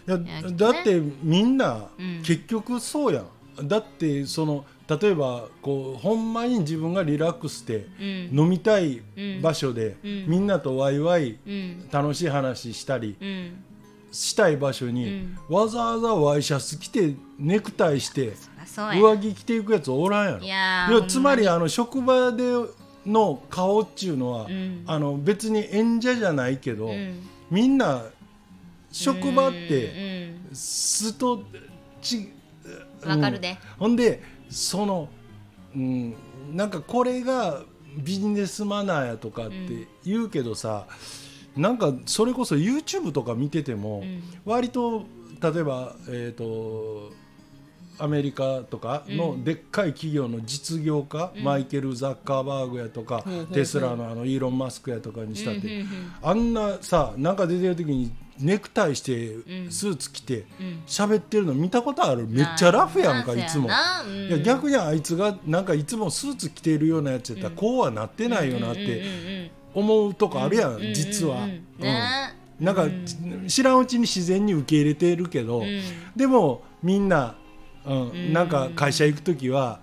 [0.07, 0.43] いやね。
[0.51, 2.21] だってみんなうん。
[2.23, 3.27] 結局そうやん、
[3.63, 8.39] だってその例えばこうほんまに自分がリラックスしてうん。
[8.39, 10.25] 飲みたいうん場所で、うん。
[10.27, 11.89] みんなとワイワイうん。
[11.91, 13.63] 楽しい話したりうん。
[14.11, 18.31] したい場所に、わざわざワイシャツ着てネクタイして
[19.01, 20.39] 上着着ていくやつおらんやろ。
[20.39, 22.43] いやつまりあの職場で
[23.05, 24.83] の顔っちゅうのは、うん。
[24.87, 26.89] あの別に演者じゃないけど、
[27.51, 28.05] みんな
[28.89, 31.43] 職場ってうんすと
[32.01, 32.34] ちうん
[33.05, 35.09] わかるで、ほんでその、
[35.75, 36.15] うん、
[36.53, 37.61] なんかこれが
[37.97, 40.87] ビジネスマナーやとかって言うけどさ、
[41.55, 44.23] なんかそれこそ YouTube とか見てても、うん。
[44.45, 45.05] 割と
[45.41, 47.13] 例えば、えー、と
[47.97, 55.73] アメリカとかのでっかい企業の実業家、マイケル・ザッカーバーグやとか、ほうほうほうテスラのあのイーロン・マスクやとかにしたって、うん。
[55.73, 55.79] うん。
[55.79, 55.85] うん。
[56.21, 59.71] あんなさなんか出てる時にネクタイしてん。
[59.71, 60.83] スーツ着てうん。
[60.85, 62.27] 喋ってるの見たことある？
[62.27, 63.69] めっちゃラフやんかいつも。
[63.69, 69.51] いや逆にあいつがなんかいつもスーツ着てるようなやつやったらこうはなってないよなっうんうんてうん。
[69.73, 70.75] 思うとこあるやうん。
[70.75, 70.81] うん。
[70.81, 70.91] うん。
[70.91, 70.93] ん。
[70.93, 71.47] 実は。
[72.59, 72.87] なんか
[73.47, 75.81] 知らんうちに自然に受け入れてるけどうん。
[76.15, 77.35] でもみんな
[77.85, 78.29] うん。
[78.29, 79.79] んなんか会社行く時は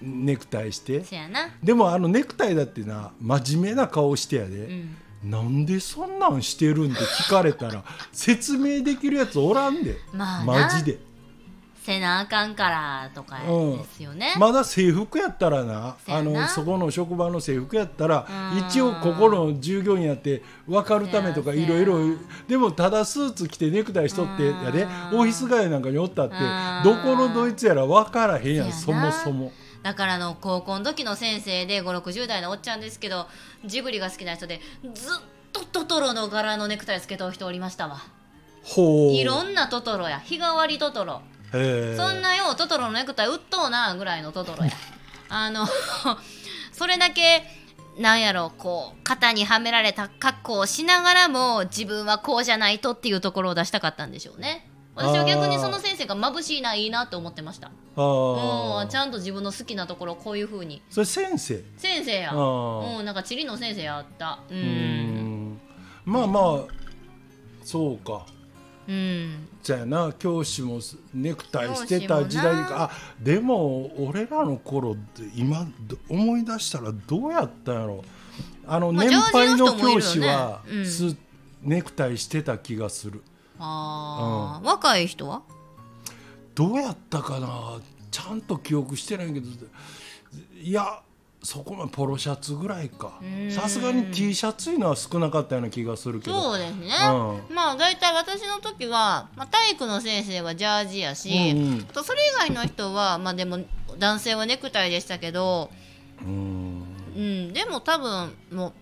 [0.00, 1.04] ネクタイして。
[1.04, 1.50] そやな。
[1.62, 4.56] でもあのネクタイだってな真面目な顔してやで。
[4.56, 4.96] うん。
[5.24, 10.44] なんでそんなんしてるんって聞かれたら 説明できるやつおらんで、まあな。
[10.44, 10.98] マジで
[11.84, 18.58] せなあかんからとかですよね、まだ制服やったらなあのそこの職場の制服やったらうん。
[18.58, 21.98] 一応ここの従業員やって分かるためとかいろいろ
[22.48, 24.84] でもただスーツ着てネクタイしとってやで。
[24.84, 25.20] うん。
[25.20, 26.82] オフィス街なんかにおったってうん。
[26.84, 29.52] どこのドイツやら分からへんやんそもそも。
[29.82, 33.26] だからあの高校の時の先生で560代のおっちゃんですけど
[33.66, 34.62] ジブリが好きな人で
[34.94, 35.20] ずっ
[35.52, 37.98] とトトロの柄のネクタイつけた人おりましたわ。
[38.62, 39.12] ほう。
[39.12, 40.20] いろんなトトロや。
[40.20, 41.20] 日替わりトトロ
[41.96, 44.72] そんなようトトロのネクタイ売っとうなぐらいのトトロや。
[45.28, 45.66] あの
[46.72, 47.42] それだけ
[47.98, 54.68] なんやろこう肩にはめられた格好をしながらも自分はこうじゃないとっていうところを出したかったんでしょうね。
[54.96, 57.70] 私は逆にその先生が眩しいないいなと思ってました。
[57.96, 60.82] うんちゃんと自分の好きなところをこういうふうに。
[60.90, 61.64] それ先生？
[61.76, 62.32] 先生や。
[62.32, 64.38] うんなんか地理の先生やった。
[64.50, 65.60] ううんん。
[66.04, 66.44] まあまあ
[67.64, 68.26] そうか
[68.86, 69.48] うん。
[69.62, 70.80] じゃあな教師も
[71.12, 72.66] ネクタイしてた時代教師もな。
[72.68, 78.04] かあでも俺らの頃って今ど思い出したらどうやったんやろ
[78.66, 80.86] あのまあ年配の教師はうん。
[80.86, 81.16] ス
[81.62, 83.22] ネクタイしてた気がする。
[83.58, 84.66] あー。
[84.66, 85.42] 若い人は？
[86.54, 87.80] どうやったかな。
[88.10, 89.48] ちゃんと記憶してないけど。
[90.60, 91.00] いや
[91.44, 93.20] そこまでポロシャツぐらいか。
[93.22, 93.50] うん。
[93.50, 96.40] さすがに T シャツいうのは少なかったような気がするけど。
[96.40, 96.88] そうですね、
[97.50, 101.86] うまあ大体私の時は、まあ、体育の先生はジャージやし、うんうん。
[101.88, 103.58] あとそれ以外の人はまあでも
[103.98, 105.70] 男性はネクタイでしたけど、
[106.22, 106.82] うん。
[107.14, 108.72] うん、でも多分も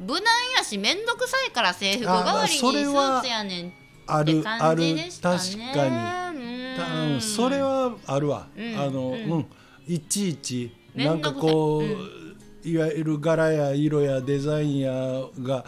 [0.00, 0.22] う無難
[0.56, 3.72] やし面倒くさいから制服代わりにスあそれはーツやねん
[4.06, 5.38] あって感るあるじでしたね。
[5.38, 6.38] 確かに。
[6.38, 8.74] にうん、それはあるわ、うん。
[8.78, 9.38] あの、ううん。
[9.38, 9.46] ん
[9.86, 12.18] いちいちめなんかこう、うん。
[12.64, 14.92] いわゆる柄や色やデザインや
[15.40, 15.64] が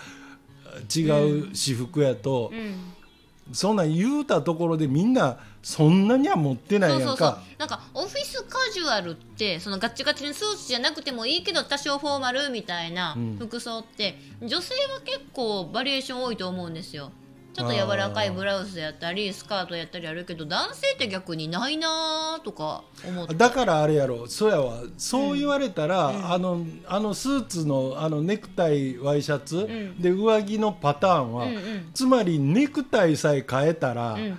[0.95, 3.55] 違う私服やと、うん。
[3.55, 7.29] そんなん言うたところでみんなそんなには持ってないやんそうそうそう。
[7.33, 7.43] か。
[7.59, 13.37] なんかオフィスカジュアルってそのガッチガチにスーツじゃなくてもいいけど多少フォーマルみたいなうん。
[13.39, 17.13] 服装って、女性は結構バリエーション多いと思うんですよ
[17.53, 23.35] ちょっと柔らかいブラウスやったりスカートやったりあるけど男性って逆にないなとか思って。
[23.35, 24.27] だからあれやろ。
[24.29, 24.83] そうやわ。
[24.97, 26.33] そう言われたら、うん。
[26.33, 30.01] あのあのスーツのあのネクタイワイシャツ、ん。
[30.01, 31.91] で上着のパターンは、うんうん。
[31.93, 34.39] つまりネクタイさえ変えたら、うん。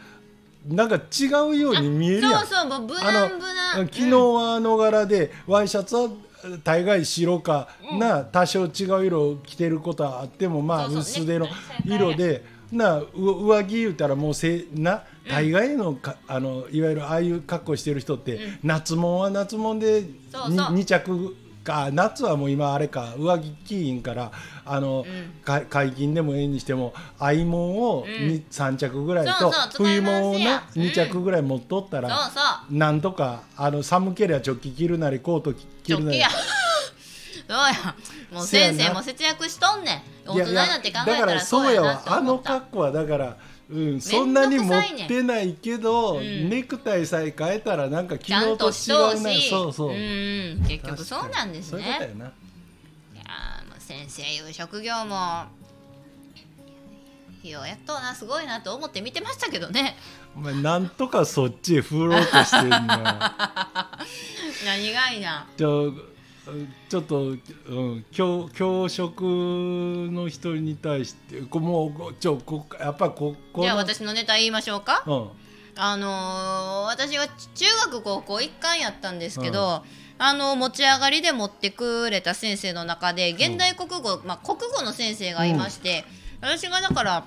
[0.76, 2.45] なんか違うように見えるやん。
[2.45, 6.10] そうそう無あ難無難昨日はあの柄で、ワイシャツは
[6.63, 7.67] 大概白か、
[8.00, 11.52] な多少違う色を着てることはあってもまあ薄手のね
[11.86, 20.56] 色でなう上着言うたらもうせな大概のか、あのいわゆるああいう格好してる人って、夏物は夏物でにそうそう。
[20.76, 24.32] 2着か夏はもう今あれか上着着いんから
[24.66, 25.06] あの、
[25.44, 32.10] か解禁でもええにしても合物をに、3着ぐらいと冬回し物をやな2着ぐらい持っとったら。
[32.10, 32.76] そうそう。
[32.76, 36.20] なんとかあの寒ければチョッキ着るなりコート着るなり
[37.52, 37.96] そうや。
[38.32, 40.30] もう先生も節約しとんねん。
[40.30, 43.38] 大人になって考えたらそうやわあの格好はだから、
[43.70, 46.50] うん、そんなに持ってないけど、ん。
[46.50, 48.72] ネクタイさえ変えたらなんか昨日と違う
[49.50, 50.64] そうそう、ん。
[50.66, 52.26] 結局そうなんですそういうことやねな。
[52.26, 52.30] い
[53.18, 55.44] やーもう先生いう職業も
[57.44, 59.98] ようやっとうなすごいなと思って見てましたけどね。
[60.38, 63.36] お前なんとかそっちへ振ろうとしてるな。
[64.66, 65.48] 何がいな。
[65.58, 65.92] ちょ
[66.89, 75.04] ちょっと、うん、教教職の人に対してこもうちょこやっぱここじゃあの私のネタ言いましょうか。
[75.06, 75.30] うん。
[75.75, 79.84] あのー私は中学高校一貫やったんですけど、
[80.17, 86.04] あの持ち上がりで持ってくれた先生の中で現代国語、まあ、国語の先生がいまして、
[86.41, 87.25] 私がだから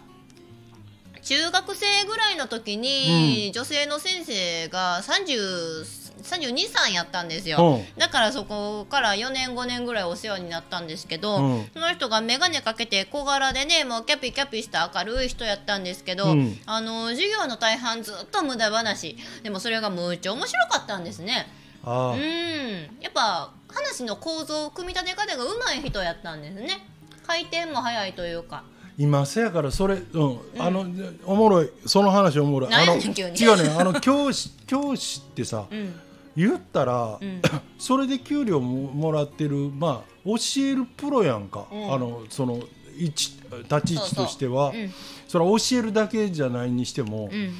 [1.22, 7.98] 中学生ぐらいの時に、女性の先生が30 32歳やったんですよ、うん。
[7.98, 11.66] だからそこから4年5年ぐらいお世話になったんですけど、うん。
[11.72, 16.58] その人が眼鏡かけて小柄でねもうキャピキャピした明るい人やったんですけど、うん。
[16.66, 19.16] あの授業の大半ずっと無駄話。
[19.42, 21.46] でもそれがむっちゃ面白かったんですね。
[21.84, 23.00] うん。
[23.00, 26.86] やっぱ話の構造組み立て方が上手い人やったんですね。
[27.26, 28.64] 回転も早いというか。
[28.96, 30.38] 今せやからそれ、うん。
[30.58, 30.86] あの
[31.26, 31.70] おもろい。
[31.84, 32.70] その話おもろい。
[32.70, 36.00] 何あの違うねあの教師教師ってさうん
[36.36, 37.42] 言ったら、うん。
[37.78, 41.92] それで給料ももらってるまあ教えるプロやんか、うん。
[41.92, 42.60] あのその
[42.96, 43.38] 立
[43.86, 44.70] ち位置としては。
[44.70, 44.90] うん。
[45.28, 47.54] それは教えるだけじゃないにしても、うん。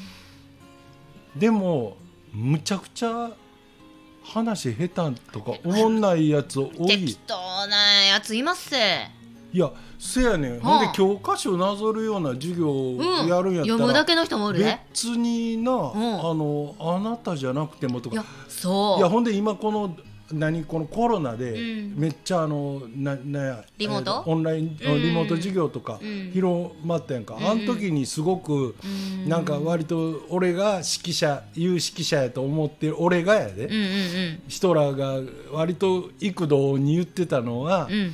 [1.39, 1.97] でも
[2.33, 3.31] むちゃくちゃ
[4.23, 6.87] 話下手とか思んないやつ多い。
[6.87, 7.35] 適当
[7.67, 8.71] なやついます。
[8.71, 8.77] せ
[9.53, 9.71] いや
[10.07, 13.27] せやねん、ほんで教科書なぞるような授業をうん。
[13.27, 15.75] やるんやったら、読むだけの人もおるね別にな、ん。
[15.75, 18.17] あのあなたじゃなくてもとか。
[18.17, 18.99] いやそう。
[18.99, 19.97] いやほんで今この
[20.33, 21.95] 何このコロナでうん。
[21.97, 24.25] めっちゃあのななやリモート？
[24.27, 25.03] えオンラインうん。
[25.03, 26.31] リモート授業とかうん。
[26.33, 27.37] 広まったやんか、ん。
[27.39, 28.87] あの時にすごくう
[29.27, 29.29] ん。
[29.29, 33.71] なんか割と俺が指揮者有指揮者やと思ってる俺がやで、
[34.49, 38.13] ヒトラーが割と幾度に言ってたのは、うんうん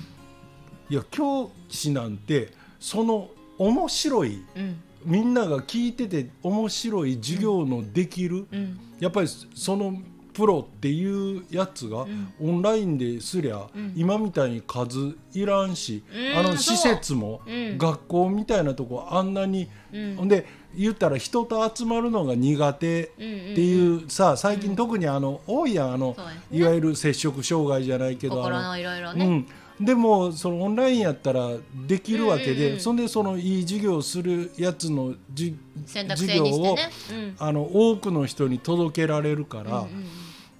[0.91, 4.83] いや教師なんてその面白いうん。
[5.05, 8.79] みんなが聞いてて面白い授業のできる、うん。
[8.99, 9.97] やっぱりその
[10.33, 12.33] プロっていうやつがん。
[12.41, 13.93] オンラインですりゃ、ん。
[13.97, 16.03] 今みたいに数いらんし、
[16.37, 17.79] あの施設も、うん。
[17.79, 20.17] 学校みたいなとこあんなに、うん。
[20.17, 26.17] ほんで言ったら人と集まるのが苦手っていうさ最近特にあの多いやんあの、
[26.53, 29.27] いわゆる接触障害じゃないけどあ心ののいろいろね。
[29.27, 29.47] うん、
[29.81, 31.49] でもそのオンラインやったら
[31.87, 32.81] できるわけで、うんうんうん。
[32.81, 36.77] そんでそのいい授業をするやつのじ選択授業を、
[37.13, 37.37] うん。
[37.39, 39.87] あの多くの人に届けられるから、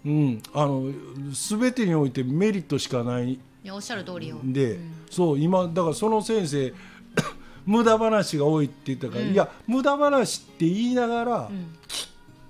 [0.05, 0.91] うんあの
[1.33, 3.39] 全てにおいてメリットしかない。
[3.71, 4.37] おっしゃる通りよ。
[4.37, 4.53] ん。
[4.55, 4.79] で、
[5.11, 6.73] そう今だからその先生
[7.67, 9.33] 無駄話が多いって言ったから、うん。
[9.33, 11.77] いや無駄話って言いながら、うん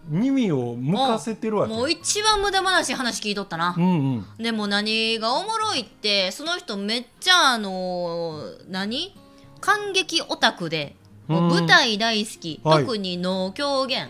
[0.08, 1.74] 耳を向かせてるわけ。
[1.74, 3.74] もう一番無駄話話聞いとったな。
[3.76, 4.42] う、んうん。
[4.42, 9.14] でも何がおもろいってその人めっちゃあの何？
[9.60, 10.96] 感激オタクで
[11.28, 12.84] 舞台大好き、はい。
[12.84, 14.08] 特に能狂言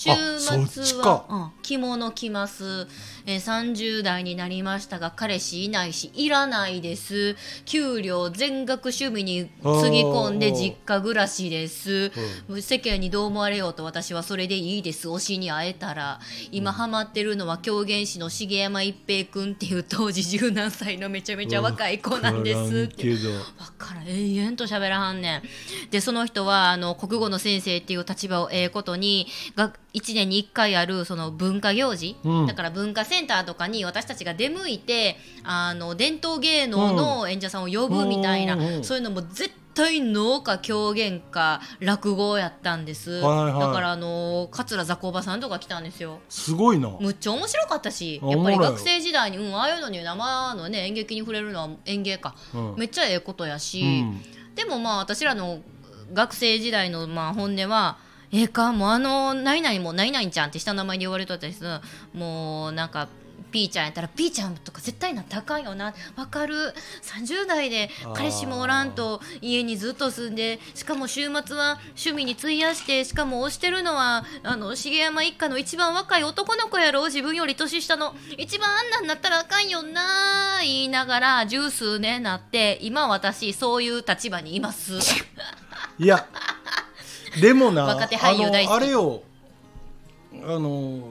[0.00, 0.08] 週
[0.66, 2.86] 末は、うん、着物着ます、
[3.26, 7.36] えー、30代になりましたが彼氏いないしいらないです。
[7.66, 12.10] 給料全額趣味につぎ込んで実家暮らしです、
[12.62, 15.06] 世間にどう思われようと私はそれでいいです。
[15.06, 16.18] 推しに会えたら。
[16.50, 22.56] 今ハマってるのは狂言師の重山一平君っていう当時十何歳のめちゃめちゃ若い子なんです。
[22.58, 23.34] わってからんけど。
[23.34, 23.44] わ
[23.76, 24.08] からん。
[24.08, 25.42] 永遠と喋らはんねん。
[25.90, 32.46] でその人はあの国語の先生っていう立場をええことにが1年に1回あるその文化行事、うん。
[32.46, 43.60] だから文化センターとかに私たちが出向いてあの伝統芸能の演者さんを呼ぶみたいな、うんそういうのも絶対能か狂言か落語やったんです、はいはい。
[43.60, 46.20] だからあの桂雑魚場さんとか来たんですよ。
[46.28, 46.90] すごいな。
[47.00, 52.74] むっちゃ面白かったしあやっぱり学生時代に、うん、ああいうのに生のね演劇に触れるのは演芸か、うん。
[52.76, 54.20] めっちゃええことやし、うん。
[54.54, 55.60] でもまあ私らの
[56.12, 57.98] 学生時代のまあ本音は
[58.32, 58.72] ええか？
[58.72, 61.64] もうあの何々も何々ちゃんって下の名前で言われとったりす。
[61.64, 61.80] る
[62.14, 63.08] もうなんか
[63.50, 65.92] ピーちゃんやったらピーちゃんとか絶対なったらあかんよな。
[66.14, 77.06] わかる？30代で彼氏もおらんと家にずっと住んでしかも週末は趣味に費やしてしかも推してるのはあの重山一家の一番若い男の子やろ？
[77.06, 78.14] 自分より年下の。
[78.38, 80.60] 一番あんなんなったらあかんよな。
[80.62, 85.00] 言いながら十数年なって今私そういう立場にいます。
[85.98, 86.28] いや
[87.40, 88.76] でもな若手俳優大好き。
[88.76, 89.22] あれよ。
[90.44, 91.02] あの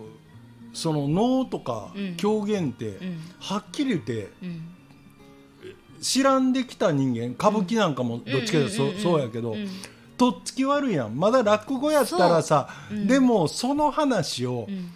[0.74, 2.16] その能とかうん。
[2.16, 3.20] 狂言って、うん。
[3.40, 4.76] はっきり言ってうん。
[6.02, 9.68] 知らんできた人間歌舞伎なんかもどっちかというとそうやけど、うん。
[10.18, 11.18] とっつき悪いやん。
[11.18, 14.92] まだ落語やったらさ、でもその話をうん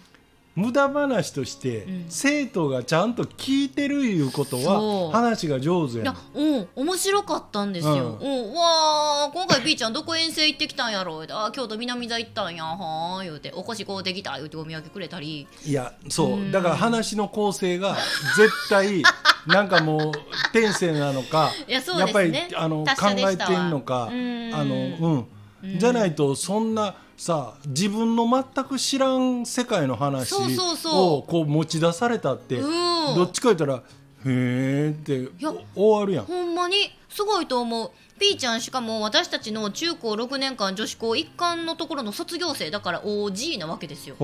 [0.56, 2.04] 無駄話として、うん。
[2.08, 6.04] 生徒がちゃんと聞いてるいうことは話が上手やん。
[6.04, 8.18] いや、うん、面白かったんですよ。
[8.20, 11.26] ううん、わあ、今回 B ちゃんどこ遠征行ってきたんやろう。
[11.30, 15.48] あ、京都南座行ったんや、はー言うて、お越しこうできた言うてお土産くれたり。
[15.64, 16.32] いやそう。
[16.34, 16.52] うん。
[16.52, 17.96] だから話の構成が
[18.36, 19.02] 絶対
[19.46, 20.12] なんかもう
[20.52, 24.50] 天性なのか いやそうやっぱりあの考えしてんのかあうん。
[24.50, 25.26] の
[25.62, 25.78] うん。
[25.78, 33.76] じゃないとそんなさ自分の全く知らん世界の話をこう持ち出されたってうんどっちか言ったら
[34.26, 36.24] 「へえ」ってや終わるやん。
[36.24, 36.76] ほんまに
[37.08, 37.90] すごいと思う。
[38.18, 44.16] P ちゃんしかも私たちの中高6年間女子校一貫のところの卒業生だから OG なわけですよ。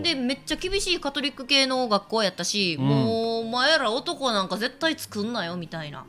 [0.00, 6.04] でめっちゃ厳しいカトリック系の学校やったし、うんもうお前ら男なんか絶対作んなよみたいな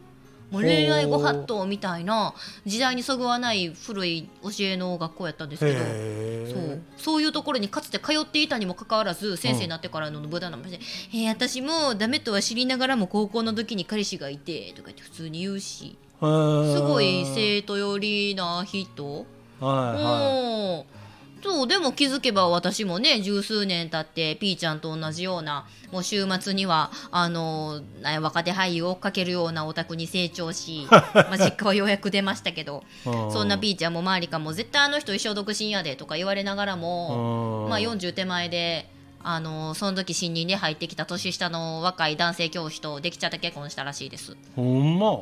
[0.51, 2.33] もう恋愛ご法度みたいな
[2.65, 5.79] 時代にそぐわない古い教えの学校やったんですけど。
[5.79, 6.61] へそう。
[6.63, 10.79] えそういうところにかつて通っていたにもかかわらず先生になってからの無駄な話で、
[11.13, 19.25] えー私もダメとは知りながらも高校の時に彼氏がいてとか言って普通に言うしすごい生徒寄りな人。
[19.59, 20.96] はいはうん
[21.41, 38.89] そうでも気づけば私もね十数年経ってピーちゃんと同じようなもう週末にはあのな若手俳優を追っかけるようなオタクに成長し、 まあ、実家はようやく出ましたけど そんなピーちゃんも周りかも絶対あの人一生独身やでとか言われながらも、うんまあ、40手前で。
[39.29, 44.37] あのその時新任で入ってきた年下の若い男性教師とできちゃって結婚したらしいです。
[44.55, 45.19] ほんま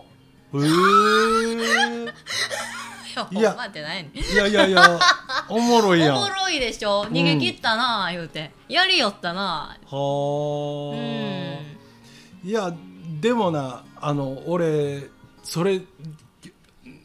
[0.54, 2.06] え
[3.32, 5.00] いやってないねんいやいやいや
[5.50, 6.18] おもろいやん。
[6.18, 7.06] おもろいでしょ？
[7.06, 8.52] 逃げ切ったな言うて。
[8.68, 9.78] やりよったな。
[9.86, 10.98] はうあ、
[12.46, 12.48] ん。
[12.48, 12.74] いや
[13.22, 15.10] でもなあの俺
[15.44, 15.82] それ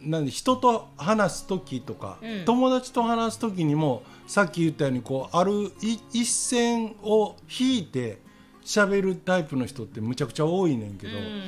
[0.03, 2.45] なんで人と話す時とか、うん。
[2.45, 8.19] 友達と話す時にもさっき言ったようにこうあるい一線を引いて
[8.65, 11.43] 喋るタイプの人ってむちゃくちゃ多いねんけど、うん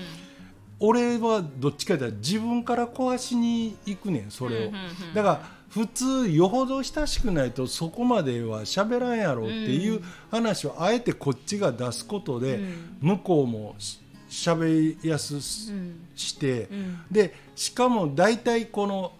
[0.84, 4.72] 俺はどっちかというと自分から壊しに行くねんそれを、
[5.14, 12.98] だから普通よほど親しくないとそこまでは喋らんやろっていう話をあえてこっちが出すことで、うん。
[13.00, 17.00] 向こうもし喋りやすして、うん。
[17.10, 19.12] でしかも大体この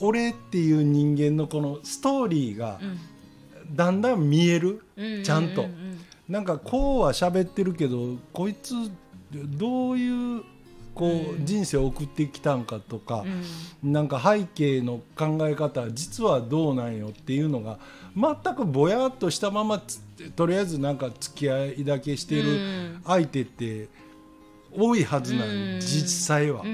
[0.00, 3.76] 俺っていう人間のこのストーリーがうん。
[3.76, 5.22] だんだん見える、うん。
[5.22, 5.64] ちゃんと。
[6.28, 8.74] なんかこうは喋ってるけどこいつ
[9.32, 10.42] どういう
[10.94, 11.46] こう、うん。
[11.46, 13.24] 人生を送ってきたんかとか
[13.82, 13.92] う、ん。
[13.92, 17.78] なんか背景の考え方実はどうなんよっていうのが
[18.16, 20.00] 全くぼやっとしたままつ
[20.36, 23.00] とりあえずなんか付き合いだけしてるうん。
[23.04, 23.88] 相手って
[24.76, 25.80] 多いはずなんようん。
[25.80, 26.64] 実際は。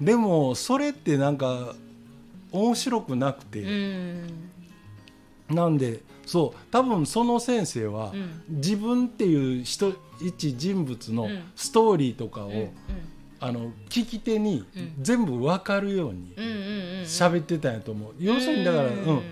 [0.00, 1.74] でもそれってなんか
[2.52, 4.26] 面白くなくうんう
[5.48, 5.54] て、ん。
[5.56, 8.42] なんでそう多分その先生は、うん。
[8.56, 11.42] 自分っていう人一人物のうん。
[11.56, 12.70] ストーリーとかを、うん
[13.40, 14.92] あの聞き手にうん。
[15.00, 16.34] 全部分かるように
[17.04, 18.14] 喋ってたんやと思う。
[18.18, 19.22] 要するにだから、うん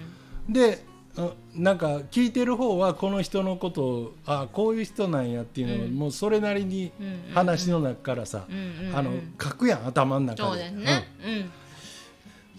[0.48, 0.84] で
[1.16, 5.94] あなんか聞いてる方はこの人のことをあこういう人なんやっていうのを、うん。
[5.94, 6.92] もうそれなりに
[7.34, 8.46] 話の中からさ、
[8.94, 10.42] あの書くやん頭の中で。
[10.42, 11.08] そうですね。
[11.24, 11.50] うん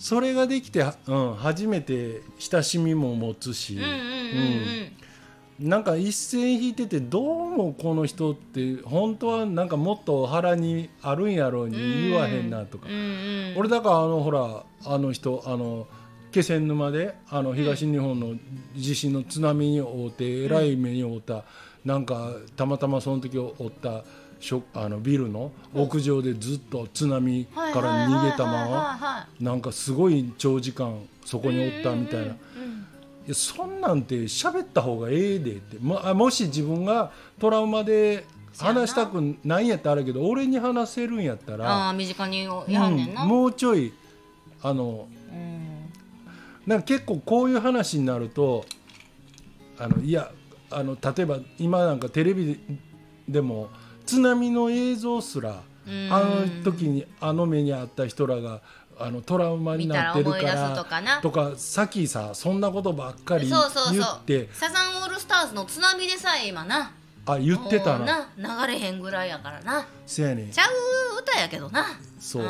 [0.03, 3.97] それができて、うん、初めて親しみも持つし、うんうんうん
[5.61, 5.69] うん。
[5.69, 15.87] なんか一線引いててどうもこの人って本当はなんかもっと腹にあるんやろうに言わへんなとか、うんうん俺だからあのほらあの人あの
[16.33, 18.35] 気仙沼であの東日本の
[18.75, 21.45] 地震の津波に遭うてえらい目に遭った、
[21.85, 24.03] なんかたまたまその時を負った
[24.73, 32.33] あのビルの屋上でずっと津波から逃げたまままなんかすごい長時間そこにおったみたいな。
[33.25, 35.77] いやそんなんて喋った方がええでって。
[35.79, 38.25] もあもし自分がトラウマで
[38.57, 39.15] 話したく
[39.45, 43.23] ないんやったらあれやけど俺に話せるんやったあら、あ身近にやんねんな。
[43.23, 43.93] うんもうちょい
[44.61, 45.63] あのうん。
[46.67, 48.65] なんか結構こういう話になると
[49.79, 50.29] あのいや
[50.69, 52.59] あの例えば今なんかテレビ
[53.27, 53.69] でも
[54.05, 56.09] 津波の映像すらうん。
[56.11, 58.61] あの時にあの目にあった人らが
[58.97, 61.21] あのトラウマになってるからとかな。
[61.21, 64.19] とかさっきさそんなことばっかり言そうそうそう。
[64.21, 64.49] って。
[64.53, 66.93] サザンオールスターズの津波でさえ今な。
[67.25, 68.29] あ言ってたな。
[68.37, 69.87] な流れへんぐらいやからな。
[70.05, 70.51] せやねん。
[70.51, 70.69] ちゃう
[71.21, 71.85] 歌やけどな。
[72.19, 72.43] そう。
[72.43, 72.49] うん。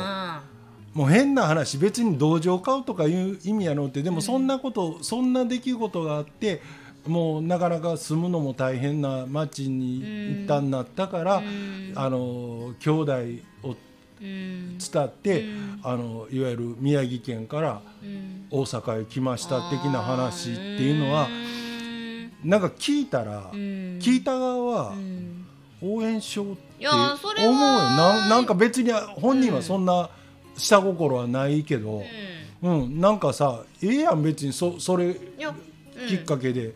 [0.94, 6.62] もう変な話別に同情買うとかいう意味やのってでもそんなこと、そんな出来事があって
[7.06, 11.92] もうなかなか住むのも大変な町に一旦なったから、うん。
[11.94, 13.12] あの兄弟
[13.62, 13.76] を
[14.20, 15.80] うん伝って、うん。
[15.82, 18.46] あのいわゆる宮城県からうん。
[18.50, 22.50] 大阪へ来ました的な話っていうのはうん。
[22.50, 23.58] なんか聞いたら、うん。
[24.00, 25.46] 聞いた側はうん。
[25.82, 27.50] 応援しようって思うよ。
[27.50, 30.08] ななんか別に本人はそんな
[30.56, 32.02] 下心はないけど、
[32.62, 33.00] うん。
[33.00, 35.14] なんかさええやん別にそそれ
[36.08, 36.74] きっかけで、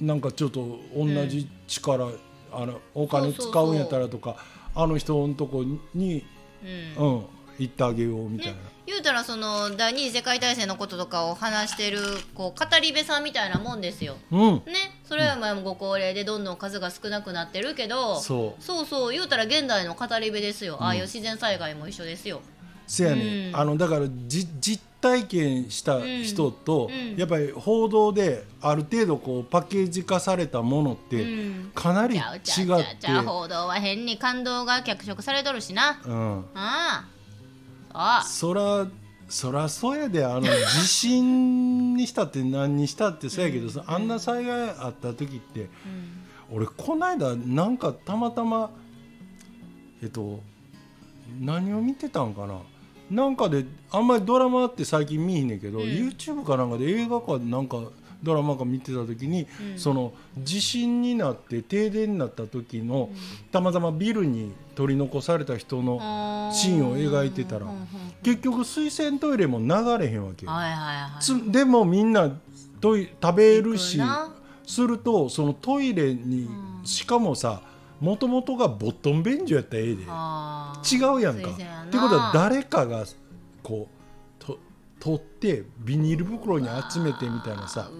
[0.00, 2.10] なんかちょっと同じ力、
[2.52, 4.36] あのお金使うんやったらとか
[4.74, 6.24] あの人のとこに、
[6.96, 7.24] うんうん、
[7.58, 8.52] 行ってあげようみたいな。
[8.54, 11.98] ね言うたらその第二次世界大戦のこととかを話してる
[12.34, 14.16] こう語り部さんみたいなもんですよ。
[14.30, 14.62] うんね、
[15.04, 22.40] それは前もご高齢でどんどん数が少なくなってるけどそうそうそう言うたら現代の語り部ですよ、ああいう自然災害も一緒ですよ。
[22.86, 23.60] せやね、うん。
[23.60, 27.12] あのだからじ実体験した人と、うん。
[27.12, 27.16] うん。
[27.16, 31.26] やっぱり報道である程度こうパッケージ化されたものってう
[31.66, 31.70] ん。
[31.74, 36.00] かなり違って、ゃうちゃうちゃう報道は変に感動が脚色されとるしな。
[36.04, 37.06] うん、あ
[37.92, 38.22] あ。
[38.24, 38.86] そら
[39.28, 40.24] そらそうやで。
[40.24, 40.48] あの地
[40.86, 45.68] 震にしたって何にしたってそうやけどさ、あんな災害あった時って
[46.52, 48.70] 俺この間なんかたまたま
[50.02, 50.40] えっと
[51.40, 52.60] 何を見てたんかな？
[53.10, 55.84] なんかであんまりドラマって最近見えへんねんけど、うん。
[55.84, 57.78] YouTube かなんかで映画かなんか
[58.22, 59.78] ドラマか見てた時に、うん。
[59.78, 63.10] その地震になって停電になった時の、
[63.52, 67.86] たまたまビルに取り残された人のあシーンを描いてたらうんうんうん
[68.22, 71.22] 結局水洗トイレも流れへんわけよ、はいはいはい。
[71.22, 72.32] つでもみんな
[72.80, 74.00] トイ食べるし
[74.66, 76.42] するとそのトイレに、
[76.80, 76.86] うん。
[76.86, 77.62] しかもさ
[78.00, 80.04] もともとがボットン便所やったらええで。
[80.08, 81.50] あ違うやんか。
[81.50, 81.64] って
[81.98, 83.04] ことは誰かが
[83.62, 84.58] こうと
[85.00, 87.90] 取ってビニール袋に集めてみたいなさ。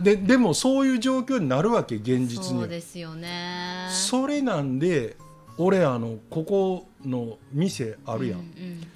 [0.00, 2.60] ででもそういう状況になるわけ現ー実には。
[2.62, 3.88] そうですよね。
[3.90, 5.16] それなんで
[5.56, 8.86] 俺あのここの店あるやん、うんうん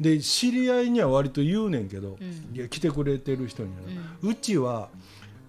[0.00, 2.56] で知り合いには割と言うねんけど、うん。
[2.56, 4.90] いや来てくれてる人にはね、うちは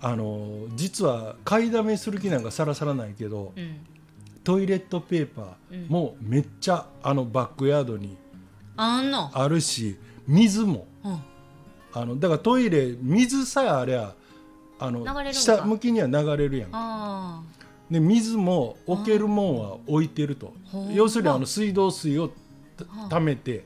[0.02, 3.78] あの実は買いだめする気なんかさらさらないけど、うん。
[4.44, 8.18] トイレットペーパーもめっちゃあのバックヤードに
[8.78, 9.98] あるし
[10.28, 10.88] 水も。
[11.04, 11.20] うん。
[11.92, 14.14] あのだからトイレ水さえありゃ
[14.80, 16.70] あの下向きには流れるやん。
[16.72, 17.44] あ
[17.92, 20.54] で水も置けるもんは置いてると。
[20.94, 22.32] 要するにあの水道水を
[23.10, 23.66] ためて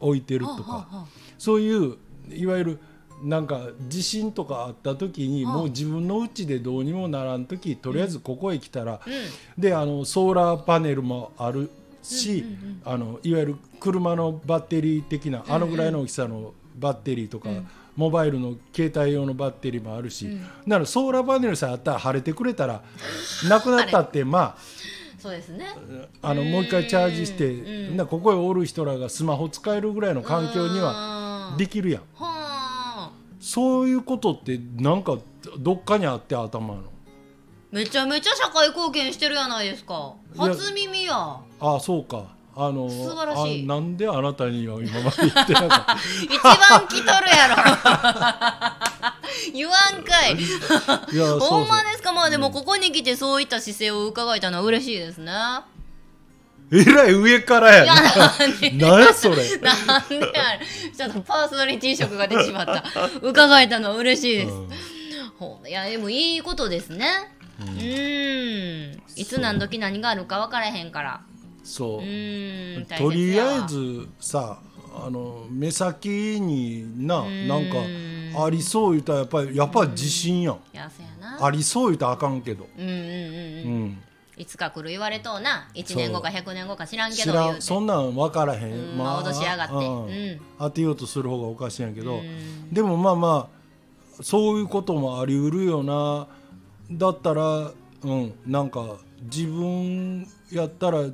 [0.00, 1.06] 置いてあるとか。
[1.36, 1.96] そういう
[2.30, 2.78] いわゆる
[3.24, 9.00] なんか地震とかあった時にはあもう自分の家でどうにもならん時とりあえずここへ来たら
[9.56, 11.70] であのソーラーパネルもある
[12.02, 12.44] し、
[12.84, 17.68] あのいわゆる車のバッテリー的なあのぐらいの大きさのバッテリーとか、うん。
[17.96, 20.46] モバイルの携帯用のバッテリーもあるし、うん。
[20.66, 22.82] ならソーラーパネルさえあったら晴れてくれたら
[23.48, 24.56] なくなったって ま
[25.18, 25.66] そうですね。
[26.20, 27.96] ああのもう一回チャージして、うん。
[27.96, 32.02] なここへおる人らがスマホ使えるぐらいの環境にははできるやん。
[33.44, 35.18] はあそういうことってなんか
[35.58, 36.82] どっかにあって頭の。
[37.70, 40.14] めちゃめちゃ社会貢献してるやないですか。
[40.36, 41.14] 初耳や。
[41.14, 42.34] ああそうか。
[42.56, 43.64] あの素晴らしい。
[43.64, 45.96] あなんであなたには今まで言ってなかった。
[46.22, 47.56] 一番来とるやろ。
[49.52, 50.36] 言わんかい。
[51.40, 52.12] ほんまですか。
[52.12, 55.32] まあでもここに来てそういった姿勢を伺えたのは嬉しいですね
[56.72, 58.02] えらい上からやな。
[58.74, 59.36] 何やそれ？
[59.58, 60.58] なんでや
[60.96, 62.84] ちょっとパーソナリティ色が出てしまった。
[63.22, 64.68] 伺えたのは嬉しいです、うん。
[65.38, 67.06] ほういやでもいいことですね。
[67.60, 69.02] うーん。
[69.16, 71.20] いつ何時何があるか分からへんから。
[71.62, 72.00] そう。
[72.00, 72.86] う。
[72.98, 74.58] とりあえずさ
[74.96, 76.08] あの目先
[76.40, 77.48] になうん。
[77.48, 77.76] なんか
[78.44, 80.54] ありそう言うたらやっぱりやっぱり自信やん。
[80.54, 80.90] うや
[81.20, 81.44] な。
[81.44, 82.68] ありそう言うたらあかんけど。
[82.76, 84.02] うんうんうんううんん。
[84.36, 87.60] いつか来る言われとうな1年後か100年後か知らんけ知ど言うて。
[87.60, 88.14] そんなん。
[88.14, 88.72] 分からへん。
[88.72, 88.98] うん。
[88.98, 89.74] まあ脅しやがって。
[89.74, 90.40] うんうん。
[90.58, 92.16] 当てようとする方がおかしいんやけど。
[92.16, 92.72] うん。
[92.72, 93.48] でもまあま
[94.18, 96.26] あそういうこともありうるよな
[96.90, 97.70] だったら
[98.02, 101.04] うんなんか自分やったら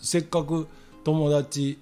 [0.00, 0.68] せっかく
[1.04, 1.78] 友達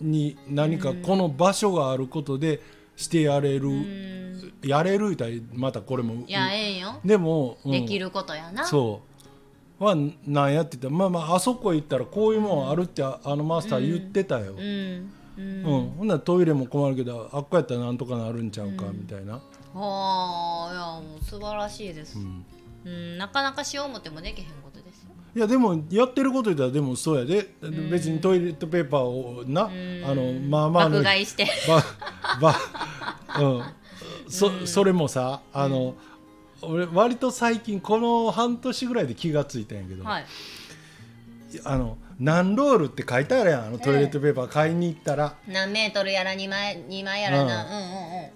[0.00, 2.60] に何かこの場所があることで
[2.96, 4.52] してやれる、うん。
[4.62, 7.00] やれる言うたらまたこれもいやええんよ。
[7.04, 7.70] でも、うん。
[7.72, 8.64] できることやな。
[8.64, 9.09] そう
[9.80, 10.88] はなんやって言った。
[10.88, 14.60] らまあまああそこ行ったらこういうもんあるってああのマスター言ってたよ、うん。
[14.60, 15.10] うん。
[15.38, 15.90] うん。
[15.96, 19.40] ほんならトイレも困るけどあっこやったらなんとかなるんちゃうか、みたいな、は
[19.74, 22.18] あいやもう素晴らしいです。
[22.18, 22.44] う、ん。
[22.84, 25.10] うん、なかなかしようもてもできへんことですよ。
[25.34, 27.48] いやでもやってること言ったらでもそうやで、
[27.90, 29.66] 別にトイレットペーパーをな、ん。
[30.04, 31.46] あのまあまあの爆買いして。
[31.66, 31.82] ば
[32.40, 32.54] ば
[33.40, 33.62] うん。
[34.28, 35.94] そそれもさあの、
[36.62, 40.26] 俺割と最近この半年ぐらいで気がついたんやけど、はい。
[41.64, 47.82] あの何ロールって書いてあるやんあのトイレットペーパー買いに行ったら、何メートルやら2枚二枚やらな、うん、うん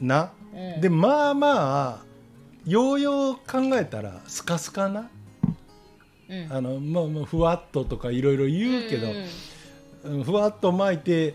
[0.00, 0.80] うんな、うん。
[0.80, 2.04] でまあまあ
[2.66, 5.10] ようよう考えたらスカスカな。
[6.28, 6.52] うん。
[6.52, 9.10] あの、まあ、まあふわっととかいろいろ言うけど、ん
[10.16, 11.34] うんふわっと巻いて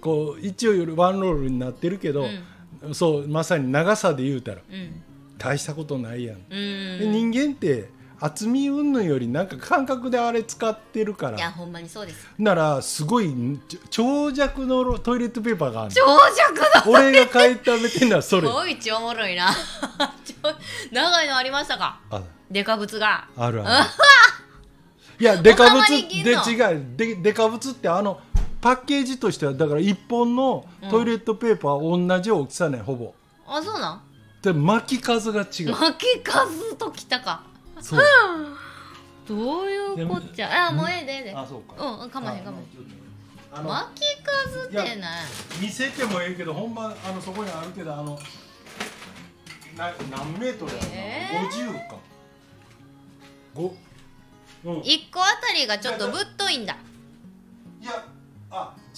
[0.00, 2.26] こう一応よりワンロールになってるけど、
[2.92, 4.62] そうまさに長さで言うたら。
[4.68, 5.02] うん
[5.42, 7.90] 大したことないやん、人間って
[8.20, 11.36] 厚み云々よりなんか感覚であれ使ってるから。
[11.36, 12.28] いやほんまにそうです。
[12.38, 13.34] ならすごい
[13.90, 18.46] 長尺のトイレットペーパーがある長尺だ俺が買いためてんのはそれ。
[18.46, 19.50] すごいちおもろいな。
[20.92, 21.98] 長いのありましたか？
[22.10, 22.22] あ。
[22.48, 23.26] デカブツが。
[23.36, 23.90] あるある。
[25.18, 25.90] いやデカブツ
[26.22, 26.96] で違う。
[26.96, 28.20] でデカブツってあの
[28.60, 33.12] パッケージとしてはだから1本のトイレットペーパー同じ大きさねほぼ。
[33.48, 34.02] あそうなん？
[34.42, 35.70] で巻き数が違う。
[35.70, 37.44] 巻き数ときたか。
[37.80, 38.00] そう。
[39.28, 40.68] どういうこっちゃ。
[40.68, 41.34] あもうええでええで。
[41.34, 41.82] あそうか。
[41.82, 42.92] うんうんかまへんかまへん。
[43.64, 45.24] 巻き数ってない
[45.60, 48.18] 見せてもええけどほんまあのそこにあるけどあの
[49.76, 51.96] な何メートルやろな、え50か。
[53.54, 53.74] 5
[54.64, 54.76] うん。
[54.78, 56.76] い1個あたりがちょっとぶっといんだ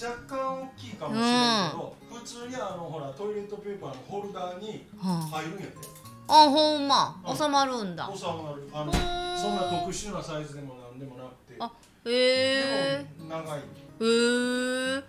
[0.05, 5.73] 若干大きいかもしれんけど、普通にあのほらトイレットペーパーのホルダーには入るんやで、
[6.29, 7.21] あほんま。
[7.27, 7.37] うん。
[7.37, 8.11] 収まるんだ。
[8.15, 8.69] 収まる。
[8.73, 9.39] あのうーん。
[9.39, 11.57] そんな特殊なサイズでもなんでもなくて。
[11.59, 11.71] あ
[12.07, 13.07] へえ。
[13.19, 13.59] でも長い。
[13.59, 13.63] へ
[14.99, 15.03] え。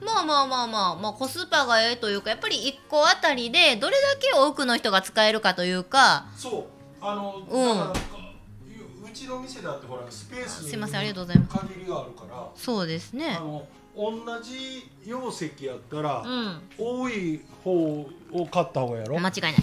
[0.00, 6.26] まあまあまあまあまあコスパがええというかやっぱり1個あたりでどれだけ多くの人が使えるかというか。
[6.36, 6.64] そう。
[7.00, 7.90] あの、うん。
[7.90, 11.66] うちちの店だってほらスペースすいませんありがとうございます。
[11.66, 12.48] 限りがあるから。
[12.54, 13.36] そうですね。
[13.36, 13.66] あの
[13.98, 16.60] 同じ容積やったら、うん。
[16.78, 19.18] 多い方を買った方がやろ？
[19.18, 19.54] 間違いない。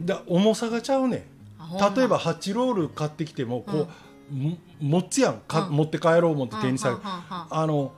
[0.00, 1.26] だ重さがちゃうね
[1.96, 3.88] 例えば8ロール買ってきてもこ
[4.32, 5.38] う、も持つやん。
[5.46, 5.76] か、うん。
[5.76, 7.00] 持って帰ろう思って手にさ、
[7.48, 7.92] あの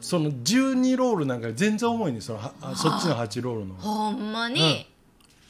[0.00, 3.74] その12ロールなんか全然重いねそのはあそっちの8ロールの。
[3.74, 4.88] ほんまに、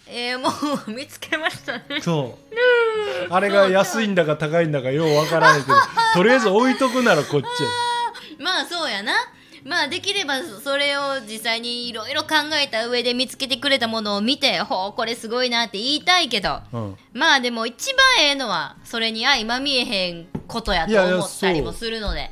[0.07, 0.49] えー、も
[0.89, 2.01] う見つけましたね。
[2.01, 2.53] そう。
[3.31, 5.75] あれが安いんだか高いんだかようわからないけど
[6.15, 7.45] とりあえず置いとくならこっち
[8.43, 9.13] まあそうやな
[9.65, 16.53] まあできればそれを実際にいろいろ考えた上で見つけてくれたものを見てほうこれすごいなって言いたいけど。
[16.53, 22.31] や、うん、まあでも一番ええのはそれに相まみえへんことやと思ったりもするので。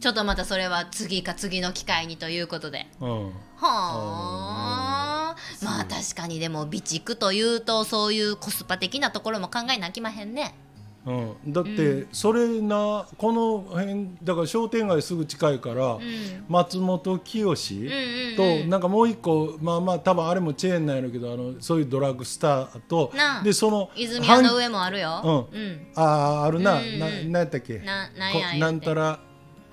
[0.00, 2.88] ちょっとまたそれは次か次の機会にということで。
[3.00, 10.56] うん、はあまあ確かにでも備蓄というとそういうコスパ的なところも考えなきまへんね
[11.04, 11.12] う
[11.48, 16.00] ん、だってそれなこの辺だから商店街すぐ近いから、うん。
[16.48, 18.70] 松本清うんうんとうん。
[18.70, 25.48] なんかもう一個まあまあ多分あれもチェーンなんやろうけどあのそういうドラッグスターとでその泉屋の上もあるよ。
[25.52, 25.86] ううん。
[25.96, 26.98] あーあるな、うんうん。
[27.00, 27.78] ななんやったっけ？
[27.80, 29.18] ななんこやなんたら。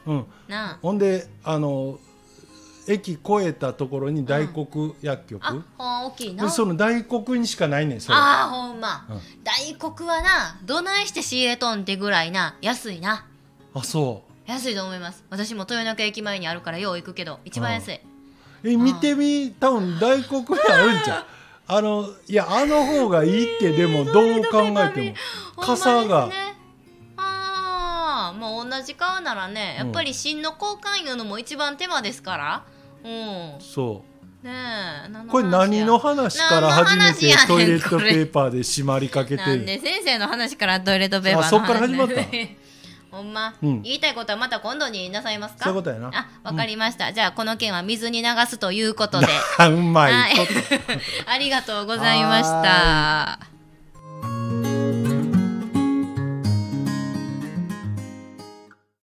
[0.08, 0.26] うん。
[0.82, 2.00] ほんであの
[2.90, 6.46] 駅越えたところに大黒薬局、あほん大きいな。
[6.46, 8.16] でその大黒にしかないねんそれ。
[8.18, 9.22] ああほんま、うん。
[9.44, 13.28] 大黒はなどないして仕入れとんってぐらいな安いな。
[13.76, 15.24] あそ安いと思います。
[15.30, 18.02] 私も豊中駅前にあるからよう行くけど一番安い、
[18.64, 21.24] うえ見てみ多分大黒にあるんじゃん
[21.72, 25.12] あのいやあの方がいいってでもどう考えて
[25.58, 25.62] も。
[25.62, 26.56] 傘が、ね。
[27.18, 32.64] ああもう同じ買うならねやっぱり芯の交換いうのも一番手間ですから。
[32.74, 32.79] うん
[33.60, 34.04] そ
[34.44, 42.22] ねえこれ何の話から初めて何の話やねんトイレットペーパーで締まりかけなんてで先生の話からトイレットペーパーの話あそっから始まった。
[43.12, 43.82] ほんま、うん。
[43.82, 45.64] 言いたいことはまた今度になさいますか？
[45.66, 46.12] そういうことやな。
[46.14, 49.26] あわかりました、じゃあこの件は水に流すということで。
[49.68, 51.02] うまいこと、はい。
[51.26, 53.49] ありがとうございました